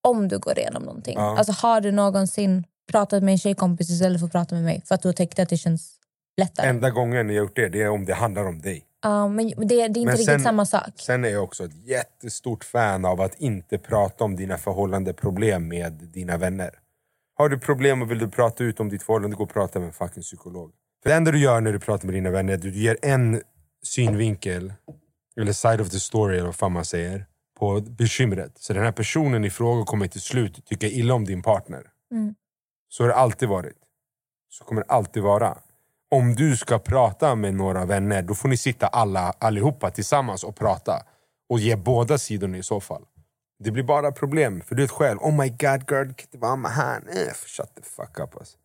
om 0.02 0.28
du 0.28 0.38
går 0.38 0.58
igenom 0.58 0.82
någonting. 0.82 1.14
Ja. 1.18 1.38
Alltså 1.38 1.52
har 1.52 1.80
du 1.80 1.92
någonsin 1.92 2.64
pratat 2.92 3.22
med 3.22 3.32
en 3.32 3.38
tjejkompis 3.38 3.90
istället 3.90 4.20
för 4.20 4.26
att 4.26 4.32
prata 4.32 4.54
med 4.54 4.64
mig? 4.64 4.82
För 4.86 4.94
att 4.94 5.02
du 5.02 5.08
har 5.08 5.12
tänkt 5.12 5.38
att 5.38 5.48
det 5.48 5.56
känns 5.56 5.98
lättare. 6.36 6.66
Enda 6.68 6.90
gången 6.90 7.28
jag 7.28 7.36
gjort 7.36 7.56
det, 7.56 7.68
det 7.68 7.82
är 7.82 7.88
om 7.88 8.04
det 8.04 8.14
handlar 8.14 8.44
om 8.44 8.60
dig. 8.60 8.84
Men 9.08 9.36
det, 9.36 9.54
det 9.64 9.74
är 9.74 9.86
inte 9.86 10.00
Men 10.00 10.08
riktigt 10.08 10.26
sen- 10.26 10.40
samma 10.40 10.66
sak. 10.66 10.90
Sen 10.96 11.24
är 11.24 11.28
jag 11.28 11.44
också 11.44 11.64
ett 11.64 11.86
jättestort 11.86 12.64
fan 12.64 13.04
av 13.04 13.20
att 13.20 13.34
inte 13.40 13.78
prata 13.78 14.24
om 14.24 14.36
dina 14.36 14.58
förhållande 14.58 15.12
problem 15.12 15.68
med 15.68 15.92
dina 15.92 16.36
vänner. 16.36 16.70
Har 17.34 17.48
du 17.48 17.58
problem 17.58 18.02
och 18.02 18.10
vill 18.10 18.18
du 18.18 18.28
prata 18.30 18.64
ut 18.64 18.80
om 18.80 18.88
ditt 18.88 19.02
förhållande, 19.02 19.36
gå 19.36 19.44
och 19.44 19.50
prata 19.50 19.78
med 19.78 19.86
en 19.86 19.92
fucking 19.92 20.22
psykolog. 20.22 20.72
För 21.02 21.10
det 21.10 21.16
enda 21.16 21.30
du 21.30 21.38
gör 21.38 21.60
när 21.60 21.72
du 21.72 21.78
pratar 21.80 22.06
med 22.06 22.14
dina 22.14 22.30
vänner 22.30 22.52
är 22.52 22.56
att 22.56 22.62
du 22.62 22.70
ger 22.70 22.96
en 23.02 23.42
synvinkel, 23.82 24.72
eller 25.36 25.52
side 25.52 25.80
of 25.80 25.90
the 25.90 26.00
story 26.00 26.36
eller 26.36 26.46
vad 26.46 26.56
fan 26.56 26.72
man 26.72 26.84
säger, 26.84 27.26
på 27.58 27.80
bekymret. 27.80 28.52
Så 28.58 28.72
den 28.72 28.84
här 28.84 28.92
personen 28.92 29.44
i 29.44 29.50
fråga 29.50 29.84
kommer 29.84 30.08
till 30.08 30.20
slut 30.20 30.66
tycka 30.66 30.86
illa 30.86 31.14
om 31.14 31.24
din 31.24 31.42
partner. 31.42 31.86
Mm. 32.12 32.34
Så 32.88 33.02
har 33.02 33.08
det 33.08 33.14
alltid 33.14 33.48
varit. 33.48 33.76
Så 34.50 34.64
kommer 34.64 34.82
det 34.82 34.88
alltid 34.88 35.22
vara. 35.22 35.58
Om 36.14 36.34
du 36.34 36.56
ska 36.56 36.78
prata 36.78 37.34
med 37.34 37.54
några 37.54 37.84
vänner, 37.84 38.22
då 38.22 38.34
får 38.34 38.48
ni 38.48 38.56
sitta 38.56 38.86
alla, 38.86 39.34
allihopa 39.38 39.90
tillsammans 39.90 40.44
och 40.44 40.56
prata. 40.56 41.02
Och 41.48 41.58
ge 41.58 41.76
båda 41.76 42.18
sidorna 42.18 42.56
i 42.56 42.62
så 42.62 42.80
fall. 42.80 43.02
Det 43.58 43.70
blir 43.70 43.82
bara 43.82 44.12
problem, 44.12 44.60
för 44.60 44.74
du 44.74 44.82
vet 44.82 44.90
själv. 44.90 45.18
Oh 45.18 45.40
my 45.40 45.48
god 45.48 45.90
girl, 45.90 46.06
du 46.08 46.14
kan 46.14 46.26
inte 46.26 46.38
vara 46.38 46.56
med. 46.56 47.02
Eh, 47.08 47.34
shut 47.46 47.74
the 47.74 47.82
fuck 47.82 48.18
up 48.18 48.36
alltså. 48.36 48.58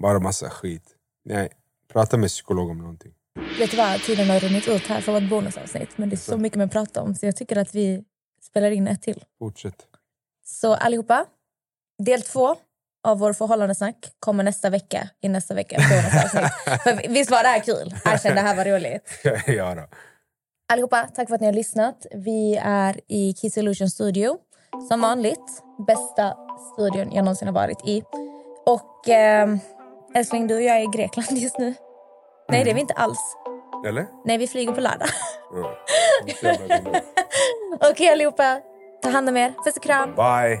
Bara 0.00 0.18
massa 0.18 0.50
skit. 0.50 0.82
Nej, 1.24 1.48
prata 1.92 2.16
med 2.16 2.28
psykolog 2.28 2.70
om 2.70 2.78
någonting. 2.78 3.12
Vet 3.58 3.70
du 3.70 3.76
vad, 3.76 4.00
tiden 4.00 4.30
har 4.30 4.40
runnit 4.40 4.68
ut 4.68 4.86
här 4.86 5.00
för 5.00 5.12
vårt 5.12 5.30
bonusavsnitt. 5.30 5.98
Men 5.98 6.08
det 6.08 6.14
är 6.14 6.16
så 6.16 6.38
mycket 6.38 6.58
mer 6.58 6.64
att 6.64 6.72
prata 6.72 7.02
om 7.02 7.14
så 7.14 7.26
jag 7.26 7.36
tycker 7.36 7.56
att 7.56 7.74
vi 7.74 8.04
spelar 8.42 8.70
in 8.70 8.88
ett 8.88 9.02
till. 9.02 9.24
Fortsätt. 9.38 9.86
Så 10.44 10.74
allihopa, 10.74 11.26
del 11.98 12.22
två 12.22 12.56
av 13.04 13.18
vår 13.18 13.32
förhållandesnack 13.32 13.96
kommer 14.20 14.44
nästa 14.44 14.70
vecka 14.70 15.08
i 15.20 15.28
nästa 15.28 15.54
bonusavsnitt. 15.54 16.52
för 16.82 17.08
visst 17.08 17.30
var 17.30 17.42
det 17.42 17.48
här 17.48 17.60
kul? 17.60 17.94
Erkänn, 18.04 18.34
det 18.34 18.40
här 18.40 18.56
var 18.56 18.64
roligt. 18.64 19.20
ja 19.46 19.74
då. 19.74 19.82
Allihopa, 20.72 21.08
tack 21.14 21.28
för 21.28 21.34
att 21.34 21.40
ni 21.40 21.46
har 21.46 21.54
lyssnat. 21.54 22.06
Vi 22.14 22.60
är 22.62 23.00
i 23.08 23.32
Kiss 23.32 23.58
Illusion 23.58 23.90
Studio. 23.90 24.36
Som 24.88 25.00
vanligt, 25.00 25.62
bästa 25.86 26.36
studion 26.72 27.12
jag 27.12 27.24
någonsin 27.24 27.48
har 27.48 27.54
varit 27.54 27.88
i. 27.88 28.02
Och 28.66 29.08
eh, 29.08 29.56
Älskling, 30.14 30.46
du 30.46 30.54
och 30.54 30.62
jag 30.62 30.76
är 30.76 30.80
i 30.80 30.86
Grekland 30.86 31.38
just 31.38 31.58
nu. 31.58 31.74
Nej, 32.48 32.64
det 32.64 32.70
är 32.70 32.74
vi 32.74 32.80
inte 32.80 32.94
alls. 32.94 33.36
Eller? 33.86 34.06
Nej, 34.24 34.38
vi 34.38 34.48
flyger 34.48 34.72
på 34.72 34.80
lördag. 34.80 35.08
Ändå. 36.70 36.90
Okej 37.90 38.08
allihopa, 38.08 38.60
ta 39.02 39.08
hand 39.08 39.28
om 39.28 39.36
er. 39.36 39.54
Puss 39.64 39.76
och 39.76 39.82
kram. 39.82 40.14
Bye. 40.14 40.60